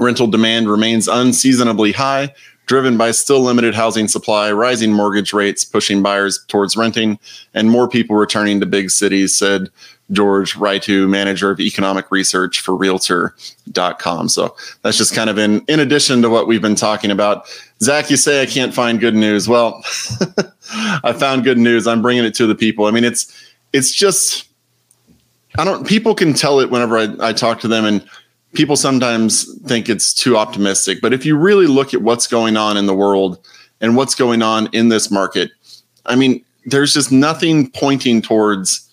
Rental 0.00 0.28
demand 0.28 0.70
remains 0.70 1.08
unseasonably 1.08 1.92
high, 1.92 2.32
driven 2.68 2.98
by 2.98 3.10
still 3.10 3.40
limited 3.40 3.74
housing 3.74 4.06
supply, 4.06 4.52
rising 4.52 4.92
mortgage 4.92 5.32
rates 5.32 5.64
pushing 5.64 6.02
buyers 6.02 6.44
towards 6.48 6.76
renting, 6.76 7.18
and 7.54 7.70
more 7.70 7.88
people 7.88 8.14
returning 8.14 8.60
to 8.60 8.66
big 8.66 8.90
cities, 8.90 9.34
said 9.34 9.70
George 10.12 10.54
Ratiu, 10.54 11.08
manager 11.08 11.50
of 11.50 11.60
economic 11.60 12.10
research 12.10 12.60
for 12.60 12.76
realtor.com. 12.76 14.28
So 14.28 14.54
that's 14.82 14.98
just 14.98 15.14
kind 15.14 15.30
of 15.30 15.38
in, 15.38 15.62
in 15.62 15.80
addition 15.80 16.20
to 16.22 16.30
what 16.30 16.46
we've 16.46 16.62
been 16.62 16.74
talking 16.74 17.10
about. 17.10 17.46
Zach, 17.82 18.10
you 18.10 18.18
say 18.18 18.42
I 18.42 18.46
can't 18.46 18.74
find 18.74 19.00
good 19.00 19.14
news. 19.14 19.48
Well, 19.48 19.82
I 21.02 21.14
found 21.14 21.44
good 21.44 21.58
news. 21.58 21.86
I'm 21.86 22.02
bringing 22.02 22.24
it 22.24 22.34
to 22.34 22.46
the 22.46 22.54
people. 22.54 22.84
I 22.84 22.90
mean, 22.90 23.04
it's, 23.04 23.34
it's 23.72 23.92
just, 23.92 24.46
I 25.56 25.64
don't, 25.64 25.86
people 25.86 26.14
can 26.14 26.34
tell 26.34 26.60
it 26.60 26.70
whenever 26.70 26.98
I, 26.98 27.14
I 27.20 27.32
talk 27.32 27.60
to 27.60 27.68
them 27.68 27.86
and 27.86 28.06
people 28.58 28.74
sometimes 28.74 29.56
think 29.66 29.88
it's 29.88 30.12
too 30.12 30.36
optimistic. 30.36 31.00
But 31.00 31.12
if 31.12 31.24
you 31.24 31.36
really 31.36 31.68
look 31.68 31.94
at 31.94 32.02
what's 32.02 32.26
going 32.26 32.56
on 32.56 32.76
in 32.76 32.86
the 32.86 32.94
world 32.94 33.38
and 33.80 33.94
what's 33.94 34.16
going 34.16 34.42
on 34.42 34.68
in 34.72 34.88
this 34.88 35.12
market, 35.12 35.52
I 36.06 36.16
mean, 36.16 36.44
there's 36.66 36.92
just 36.92 37.12
nothing 37.12 37.70
pointing 37.70 38.20
towards 38.20 38.84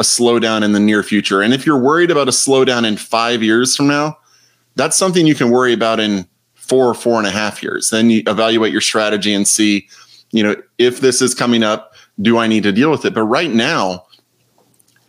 a 0.00 0.02
slowdown 0.02 0.64
in 0.64 0.72
the 0.72 0.80
near 0.80 1.04
future. 1.04 1.40
And 1.40 1.54
if 1.54 1.64
you're 1.64 1.78
worried 1.78 2.10
about 2.10 2.26
a 2.26 2.32
slowdown 2.32 2.84
in 2.84 2.96
five 2.96 3.44
years 3.44 3.76
from 3.76 3.86
now, 3.86 4.18
that's 4.74 4.96
something 4.96 5.24
you 5.24 5.36
can 5.36 5.50
worry 5.50 5.72
about 5.72 6.00
in 6.00 6.26
four 6.54 6.88
or 6.88 6.94
four 6.94 7.18
and 7.18 7.26
a 7.26 7.30
half 7.30 7.62
years. 7.62 7.90
Then 7.90 8.10
you 8.10 8.24
evaluate 8.26 8.72
your 8.72 8.80
strategy 8.80 9.32
and 9.32 9.46
see, 9.46 9.86
you 10.32 10.42
know, 10.42 10.56
if 10.78 11.00
this 11.00 11.22
is 11.22 11.32
coming 11.32 11.62
up, 11.62 11.94
do 12.20 12.38
I 12.38 12.48
need 12.48 12.64
to 12.64 12.72
deal 12.72 12.90
with 12.90 13.04
it? 13.04 13.14
But 13.14 13.22
right 13.22 13.52
now, 13.52 14.04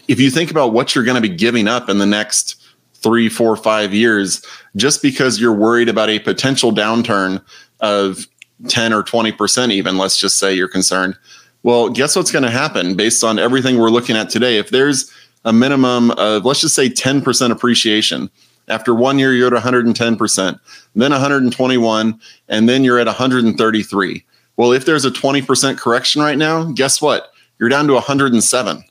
if 0.07 0.19
you 0.19 0.29
think 0.29 0.51
about 0.51 0.71
what 0.71 0.93
you're 0.93 1.03
going 1.03 1.19
to 1.19 1.27
be 1.27 1.35
giving 1.35 1.67
up 1.67 1.89
in 1.89 1.97
the 1.97 2.05
next 2.05 2.62
three, 3.03 3.29
four, 3.29 3.55
five 3.55 3.93
years 3.93 4.43
just 4.75 5.01
because 5.01 5.39
you're 5.39 5.53
worried 5.53 5.89
about 5.89 6.09
a 6.09 6.19
potential 6.19 6.71
downturn 6.71 7.43
of 7.81 8.25
10 8.69 8.93
or 8.93 9.03
20%, 9.03 9.71
even, 9.71 9.97
let's 9.97 10.17
just 10.17 10.39
say 10.39 10.53
you're 10.53 10.67
concerned. 10.67 11.15
Well, 11.63 11.89
guess 11.89 12.15
what's 12.15 12.31
going 12.31 12.43
to 12.43 12.49
happen 12.49 12.95
based 12.95 13.23
on 13.23 13.37
everything 13.37 13.77
we're 13.77 13.89
looking 13.89 14.15
at 14.15 14.29
today? 14.29 14.57
If 14.57 14.69
there's 14.69 15.11
a 15.45 15.53
minimum 15.53 16.11
of, 16.11 16.45
let's 16.45 16.61
just 16.61 16.75
say 16.75 16.89
10% 16.89 17.51
appreciation, 17.51 18.29
after 18.69 18.95
one 18.95 19.19
year, 19.19 19.33
you're 19.33 19.53
at 19.53 19.61
110%, 19.61 20.59
then 20.95 21.11
121, 21.11 22.19
and 22.47 22.69
then 22.69 22.83
you're 22.83 22.99
at 22.99 23.07
133. 23.07 24.25
Well, 24.55 24.71
if 24.71 24.85
there's 24.85 25.03
a 25.03 25.11
20% 25.11 25.77
correction 25.77 26.21
right 26.21 26.37
now, 26.37 26.71
guess 26.71 27.01
what? 27.01 27.33
You're 27.59 27.69
down 27.69 27.87
to 27.87 27.93
107 27.93 28.83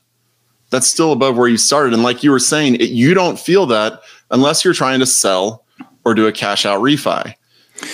that's 0.73 0.87
still 0.87 1.11
above 1.11 1.37
where 1.37 1.47
you 1.47 1.57
started. 1.57 1.93
And 1.93 2.01
like 2.01 2.23
you 2.23 2.31
were 2.31 2.39
saying, 2.39 2.75
it, 2.75 2.89
you 2.89 3.13
don't 3.13 3.39
feel 3.39 3.67
that 3.67 4.01
unless 4.31 4.65
you're 4.65 4.73
trying 4.73 4.99
to 5.01 5.05
sell 5.05 5.63
or 6.03 6.15
do 6.15 6.25
a 6.25 6.31
cash 6.31 6.65
out 6.65 6.81
refi. 6.81 7.35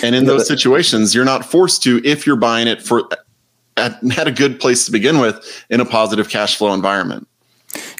And 0.02 0.14
in 0.14 0.24
those 0.24 0.48
situations, 0.48 1.14
you're 1.14 1.26
not 1.26 1.44
forced 1.44 1.82
to 1.82 2.00
if 2.06 2.26
you're 2.26 2.36
buying 2.36 2.68
it 2.68 2.80
for 2.80 3.06
at, 3.76 4.02
at 4.16 4.26
a 4.26 4.32
good 4.32 4.58
place 4.60 4.86
to 4.86 4.92
begin 4.92 5.20
with 5.20 5.62
in 5.68 5.80
a 5.80 5.84
positive 5.84 6.30
cash 6.30 6.56
flow 6.56 6.72
environment. 6.72 7.28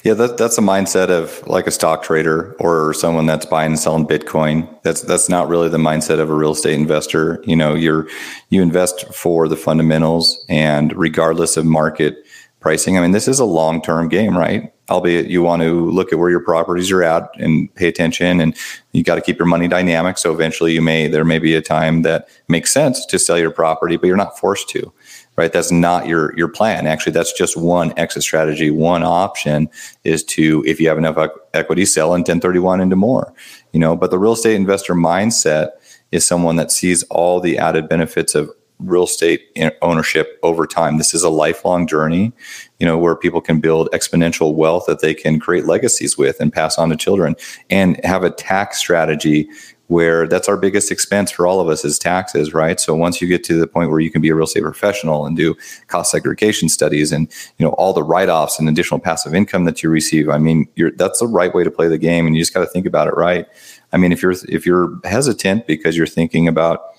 Yeah, 0.03 0.15
that, 0.15 0.37
that's 0.37 0.57
a 0.57 0.61
mindset 0.61 1.09
of 1.09 1.45
like 1.47 1.67
a 1.67 1.71
stock 1.71 2.01
trader 2.01 2.55
or 2.59 2.91
someone 2.95 3.27
that's 3.27 3.45
buying 3.45 3.73
and 3.73 3.79
selling 3.79 4.07
Bitcoin. 4.07 4.67
That's 4.81 5.01
that's 5.01 5.29
not 5.29 5.47
really 5.47 5.69
the 5.69 5.77
mindset 5.77 6.19
of 6.19 6.29
a 6.29 6.33
real 6.33 6.51
estate 6.51 6.73
investor. 6.73 7.41
You 7.45 7.55
know, 7.55 7.75
you're 7.75 8.07
you 8.49 8.63
invest 8.63 9.13
for 9.13 9.47
the 9.47 9.55
fundamentals, 9.55 10.43
and 10.49 10.91
regardless 10.97 11.55
of 11.55 11.65
market 11.65 12.25
pricing. 12.61 12.97
I 12.97 13.01
mean, 13.01 13.11
this 13.11 13.27
is 13.27 13.39
a 13.39 13.45
long 13.45 13.81
term 13.81 14.07
game, 14.07 14.37
right? 14.37 14.71
Albeit 14.89 15.27
you 15.27 15.41
want 15.41 15.61
to 15.63 15.89
look 15.89 16.13
at 16.13 16.19
where 16.19 16.29
your 16.29 16.43
properties 16.43 16.91
are 16.91 17.03
at 17.03 17.29
and 17.37 17.73
pay 17.75 17.87
attention, 17.87 18.39
and 18.39 18.55
you 18.93 19.03
got 19.03 19.15
to 19.15 19.21
keep 19.21 19.37
your 19.37 19.47
money 19.47 19.67
dynamic. 19.67 20.17
So 20.17 20.31
eventually, 20.31 20.73
you 20.73 20.81
may 20.81 21.07
there 21.07 21.25
may 21.25 21.39
be 21.39 21.55
a 21.55 21.61
time 21.61 22.03
that 22.03 22.29
makes 22.47 22.71
sense 22.71 23.05
to 23.07 23.19
sell 23.19 23.37
your 23.37 23.51
property, 23.51 23.97
but 23.97 24.07
you're 24.07 24.15
not 24.15 24.37
forced 24.39 24.69
to, 24.69 24.93
right? 25.35 25.51
That's 25.51 25.71
not 25.71 26.07
your 26.07 26.37
your 26.37 26.47
plan. 26.47 26.87
Actually, 26.87 27.13
that's 27.13 27.33
just 27.33 27.57
one 27.57 27.93
exit 27.97 28.23
strategy. 28.23 28.69
One 28.69 29.03
option 29.03 29.69
is 30.03 30.23
to, 30.25 30.63
if 30.65 30.79
you 30.79 30.87
have 30.87 30.97
enough 30.97 31.17
equity, 31.53 31.85
sell 31.85 32.13
in 32.13 32.21
1031 32.21 32.79
into 32.79 32.95
more. 32.95 33.33
You 33.73 33.79
know, 33.79 33.95
but 33.95 34.11
the 34.11 34.19
real 34.19 34.33
estate 34.33 34.55
investor 34.55 34.93
mindset 34.93 35.71
is 36.11 36.27
someone 36.27 36.57
that 36.57 36.71
sees 36.71 37.03
all 37.03 37.39
the 37.39 37.57
added 37.57 37.87
benefits 37.89 38.35
of 38.35 38.51
real 38.81 39.03
estate 39.03 39.47
ownership 39.81 40.39
over 40.43 40.65
time. 40.67 40.97
This 40.97 41.13
is 41.13 41.23
a 41.23 41.29
lifelong 41.29 41.87
journey, 41.87 42.33
you 42.79 42.85
know, 42.85 42.97
where 42.97 43.15
people 43.15 43.41
can 43.41 43.59
build 43.59 43.89
exponential 43.91 44.53
wealth 44.53 44.85
that 44.87 45.01
they 45.01 45.13
can 45.13 45.39
create 45.39 45.65
legacies 45.65 46.17
with 46.17 46.39
and 46.39 46.51
pass 46.51 46.77
on 46.77 46.89
to 46.89 46.95
children 46.95 47.35
and 47.69 48.03
have 48.03 48.23
a 48.23 48.31
tax 48.31 48.77
strategy 48.77 49.49
where 49.91 50.25
that's 50.25 50.47
our 50.47 50.55
biggest 50.55 50.89
expense 50.89 51.31
for 51.31 51.45
all 51.45 51.59
of 51.59 51.67
us 51.67 51.83
is 51.83 51.99
taxes, 51.99 52.53
right? 52.53 52.79
So 52.79 52.95
once 52.95 53.21
you 53.21 53.27
get 53.27 53.43
to 53.43 53.59
the 53.59 53.67
point 53.67 53.89
where 53.89 53.99
you 53.99 54.09
can 54.09 54.21
be 54.21 54.29
a 54.29 54.35
real 54.35 54.45
estate 54.45 54.63
professional 54.63 55.25
and 55.25 55.35
do 55.35 55.53
cost 55.87 56.11
segregation 56.11 56.69
studies 56.69 57.11
and 57.11 57.29
you 57.57 57.65
know 57.65 57.73
all 57.73 57.91
the 57.91 58.01
write-offs 58.01 58.57
and 58.57 58.69
additional 58.69 59.01
passive 59.01 59.35
income 59.35 59.65
that 59.65 59.83
you 59.83 59.89
receive, 59.89 60.29
I 60.29 60.37
mean, 60.37 60.69
that's 60.95 61.19
the 61.19 61.27
right 61.27 61.53
way 61.53 61.65
to 61.65 61.71
play 61.71 61.89
the 61.89 61.97
game, 61.97 62.25
and 62.25 62.37
you 62.37 62.41
just 62.41 62.53
got 62.53 62.61
to 62.61 62.67
think 62.67 62.85
about 62.85 63.09
it 63.09 63.15
right. 63.17 63.45
I 63.91 63.97
mean, 63.97 64.13
if 64.13 64.23
you're 64.23 64.33
if 64.47 64.65
you're 64.65 64.97
hesitant 65.03 65.67
because 65.67 65.97
you're 65.97 66.07
thinking 66.07 66.47
about 66.47 66.90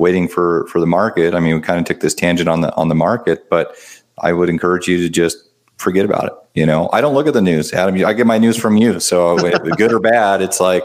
waiting 0.00 0.26
for 0.26 0.66
for 0.66 0.80
the 0.80 0.86
market. 0.86 1.34
I 1.34 1.40
mean, 1.40 1.54
we 1.54 1.60
kind 1.60 1.78
of 1.78 1.84
took 1.84 2.00
this 2.00 2.14
tangent 2.14 2.48
on 2.48 2.62
the 2.62 2.74
on 2.74 2.88
the 2.88 2.94
market, 2.94 3.48
but 3.48 3.76
I 4.18 4.32
would 4.32 4.48
encourage 4.48 4.88
you 4.88 4.96
to 4.98 5.08
just 5.08 5.50
forget 5.76 6.04
about 6.04 6.24
it. 6.24 6.32
You 6.54 6.66
know, 6.66 6.90
I 6.92 7.00
don't 7.00 7.14
look 7.14 7.28
at 7.28 7.32
the 7.32 7.40
news, 7.40 7.72
Adam. 7.72 7.94
I 8.04 8.12
get 8.12 8.26
my 8.26 8.36
news 8.36 8.56
from 8.56 8.76
you, 8.76 8.98
so 8.98 9.36
good 9.76 9.92
or 9.92 10.00
bad, 10.00 10.42
it's 10.42 10.58
like, 10.60 10.82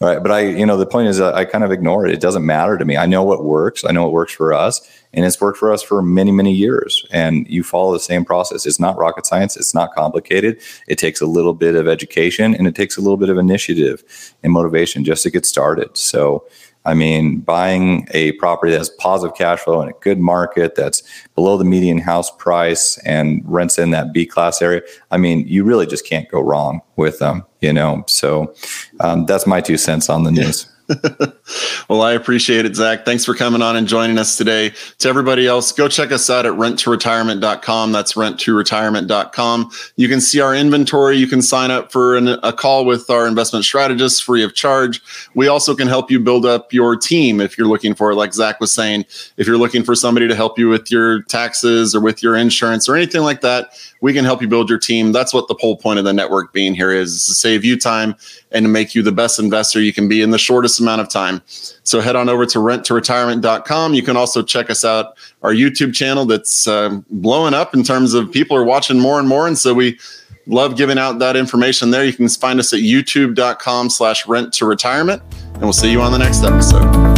all 0.00 0.08
right. 0.08 0.22
But 0.22 0.30
I, 0.30 0.40
you 0.40 0.66
know, 0.66 0.76
the 0.76 0.86
point 0.86 1.08
is, 1.08 1.20
I 1.20 1.46
kind 1.46 1.64
of 1.64 1.72
ignore 1.72 2.06
it. 2.06 2.12
It 2.12 2.20
doesn't 2.20 2.44
matter 2.44 2.76
to 2.76 2.84
me. 2.84 2.96
I 2.96 3.06
know 3.06 3.22
what 3.22 3.44
works. 3.44 3.82
I 3.84 3.92
know 3.92 4.02
what 4.02 4.12
works 4.12 4.34
for 4.34 4.52
us, 4.52 4.86
and 5.14 5.24
it's 5.24 5.40
worked 5.40 5.58
for 5.58 5.72
us 5.72 5.82
for 5.82 6.02
many, 6.02 6.32
many 6.32 6.52
years. 6.52 7.06
And 7.10 7.48
you 7.48 7.62
follow 7.62 7.92
the 7.92 8.00
same 8.00 8.24
process. 8.26 8.66
It's 8.66 8.78
not 8.78 8.98
rocket 8.98 9.24
science. 9.24 9.56
It's 9.56 9.74
not 9.74 9.94
complicated. 9.94 10.60
It 10.86 10.98
takes 10.98 11.20
a 11.22 11.26
little 11.26 11.54
bit 11.54 11.74
of 11.74 11.88
education, 11.88 12.54
and 12.54 12.66
it 12.66 12.74
takes 12.74 12.98
a 12.98 13.00
little 13.00 13.16
bit 13.16 13.30
of 13.30 13.38
initiative 13.38 14.04
and 14.42 14.52
motivation 14.52 15.02
just 15.02 15.22
to 15.22 15.30
get 15.30 15.46
started. 15.46 15.96
So 15.96 16.44
I 16.86 16.94
mean, 16.94 17.40
buying 17.40 18.06
a 18.12 18.32
property 18.32 18.70
that 18.72 18.78
has 18.78 18.90
positive 18.90 19.36
cash 19.36 19.58
flow 19.58 19.82
in 19.82 19.88
a 19.88 19.92
good 20.00 20.20
market 20.20 20.76
that's 20.76 21.02
below 21.34 21.56
the 21.56 21.64
median 21.64 21.98
house 21.98 22.30
price 22.30 22.96
and 22.98 23.42
rents 23.44 23.76
in 23.76 23.90
that 23.90 24.12
B 24.12 24.24
class 24.24 24.62
area. 24.62 24.82
I 25.10 25.18
mean, 25.18 25.46
you 25.48 25.64
really 25.64 25.86
just 25.86 26.06
can't 26.06 26.28
go 26.30 26.40
wrong 26.40 26.80
with 26.94 27.18
them, 27.18 27.44
you 27.60 27.72
know? 27.72 28.04
So 28.06 28.54
um, 29.00 29.26
that's 29.26 29.46
my 29.46 29.60
two 29.60 29.76
cents 29.76 30.08
on 30.08 30.22
the 30.22 30.30
news. 30.30 30.70
Well, 31.88 32.02
I 32.02 32.12
appreciate 32.12 32.64
it, 32.64 32.74
Zach. 32.74 33.04
Thanks 33.04 33.24
for 33.24 33.34
coming 33.34 33.62
on 33.62 33.76
and 33.76 33.86
joining 33.86 34.18
us 34.18 34.36
today. 34.36 34.72
To 34.98 35.08
everybody 35.08 35.46
else, 35.46 35.70
go 35.70 35.86
check 35.86 36.10
us 36.10 36.28
out 36.28 36.44
at 36.44 36.52
renttoretirement.com. 36.54 37.92
That's 37.92 38.14
renttoretirement.com. 38.14 39.70
You 39.94 40.08
can 40.08 40.20
see 40.20 40.40
our 40.40 40.54
inventory. 40.54 41.16
You 41.16 41.28
can 41.28 41.42
sign 41.42 41.70
up 41.70 41.92
for 41.92 42.16
an, 42.16 42.28
a 42.42 42.52
call 42.52 42.86
with 42.86 43.08
our 43.08 43.28
investment 43.28 43.64
strategists 43.64 44.18
free 44.18 44.42
of 44.42 44.54
charge. 44.54 45.00
We 45.36 45.46
also 45.46 45.76
can 45.76 45.86
help 45.86 46.10
you 46.10 46.18
build 46.18 46.44
up 46.44 46.72
your 46.72 46.96
team 46.96 47.40
if 47.40 47.56
you're 47.56 47.68
looking 47.68 47.94
for, 47.94 48.14
like 48.14 48.34
Zach 48.34 48.58
was 48.58 48.72
saying, 48.74 49.06
if 49.36 49.46
you're 49.46 49.58
looking 49.58 49.84
for 49.84 49.94
somebody 49.94 50.26
to 50.26 50.34
help 50.34 50.58
you 50.58 50.68
with 50.68 50.90
your 50.90 51.22
taxes 51.22 51.94
or 51.94 52.00
with 52.00 52.20
your 52.20 52.34
insurance 52.34 52.88
or 52.88 52.96
anything 52.96 53.22
like 53.22 53.42
that, 53.42 53.68
we 54.00 54.12
can 54.12 54.24
help 54.24 54.42
you 54.42 54.48
build 54.48 54.68
your 54.68 54.78
team. 54.78 55.12
That's 55.12 55.32
what 55.32 55.46
the 55.46 55.56
whole 55.60 55.76
point 55.76 56.00
of 56.00 56.04
the 56.04 56.12
network 56.12 56.52
being 56.52 56.74
here 56.74 56.90
is 56.90 57.24
to 57.26 57.34
save 57.34 57.64
you 57.64 57.78
time 57.78 58.16
and 58.56 58.64
to 58.64 58.68
make 58.70 58.94
you 58.94 59.02
the 59.02 59.12
best 59.12 59.38
investor 59.38 59.80
you 59.80 59.92
can 59.92 60.08
be 60.08 60.22
in 60.22 60.30
the 60.30 60.38
shortest 60.38 60.80
amount 60.80 61.02
of 61.02 61.10
time. 61.10 61.42
So 61.46 62.00
head 62.00 62.16
on 62.16 62.30
over 62.30 62.46
to 62.46 62.58
renttoretirement.com. 62.58 63.94
You 63.94 64.02
can 64.02 64.16
also 64.16 64.42
check 64.42 64.70
us 64.70 64.82
out, 64.82 65.18
our 65.42 65.52
YouTube 65.52 65.94
channel 65.94 66.24
that's 66.24 66.66
uh, 66.66 67.00
blowing 67.10 67.52
up 67.52 67.74
in 67.74 67.82
terms 67.82 68.14
of 68.14 68.32
people 68.32 68.56
are 68.56 68.64
watching 68.64 68.98
more 68.98 69.18
and 69.18 69.28
more. 69.28 69.46
And 69.46 69.58
so 69.58 69.74
we 69.74 69.98
love 70.46 70.76
giving 70.76 70.98
out 70.98 71.18
that 71.18 71.36
information 71.36 71.90
there. 71.90 72.04
You 72.04 72.14
can 72.14 72.28
find 72.30 72.58
us 72.58 72.72
at 72.72 72.80
youtube.com 72.80 73.90
slash 73.90 74.26
rent 74.26 74.54
to 74.54 74.64
retirement. 74.64 75.22
And 75.52 75.62
we'll 75.62 75.74
see 75.74 75.90
you 75.90 76.00
on 76.00 76.12
the 76.12 76.18
next 76.18 76.42
episode. 76.42 77.15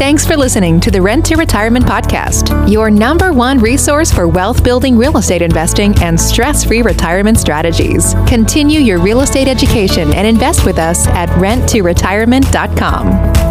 Thanks 0.00 0.24
for 0.26 0.34
listening 0.34 0.80
to 0.80 0.90
the 0.90 1.02
Rent 1.02 1.26
to 1.26 1.36
Retirement 1.36 1.84
Podcast, 1.84 2.72
your 2.72 2.90
number 2.90 3.34
one 3.34 3.58
resource 3.58 4.10
for 4.10 4.26
wealth 4.26 4.64
building 4.64 4.96
real 4.96 5.18
estate 5.18 5.42
investing 5.42 5.94
and 6.00 6.18
stress 6.18 6.64
free 6.64 6.80
retirement 6.80 7.38
strategies. 7.38 8.14
Continue 8.26 8.80
your 8.80 8.98
real 8.98 9.20
estate 9.20 9.46
education 9.46 10.14
and 10.14 10.26
invest 10.26 10.64
with 10.64 10.78
us 10.78 11.06
at 11.08 11.28
renttoretirement.com. 11.38 13.49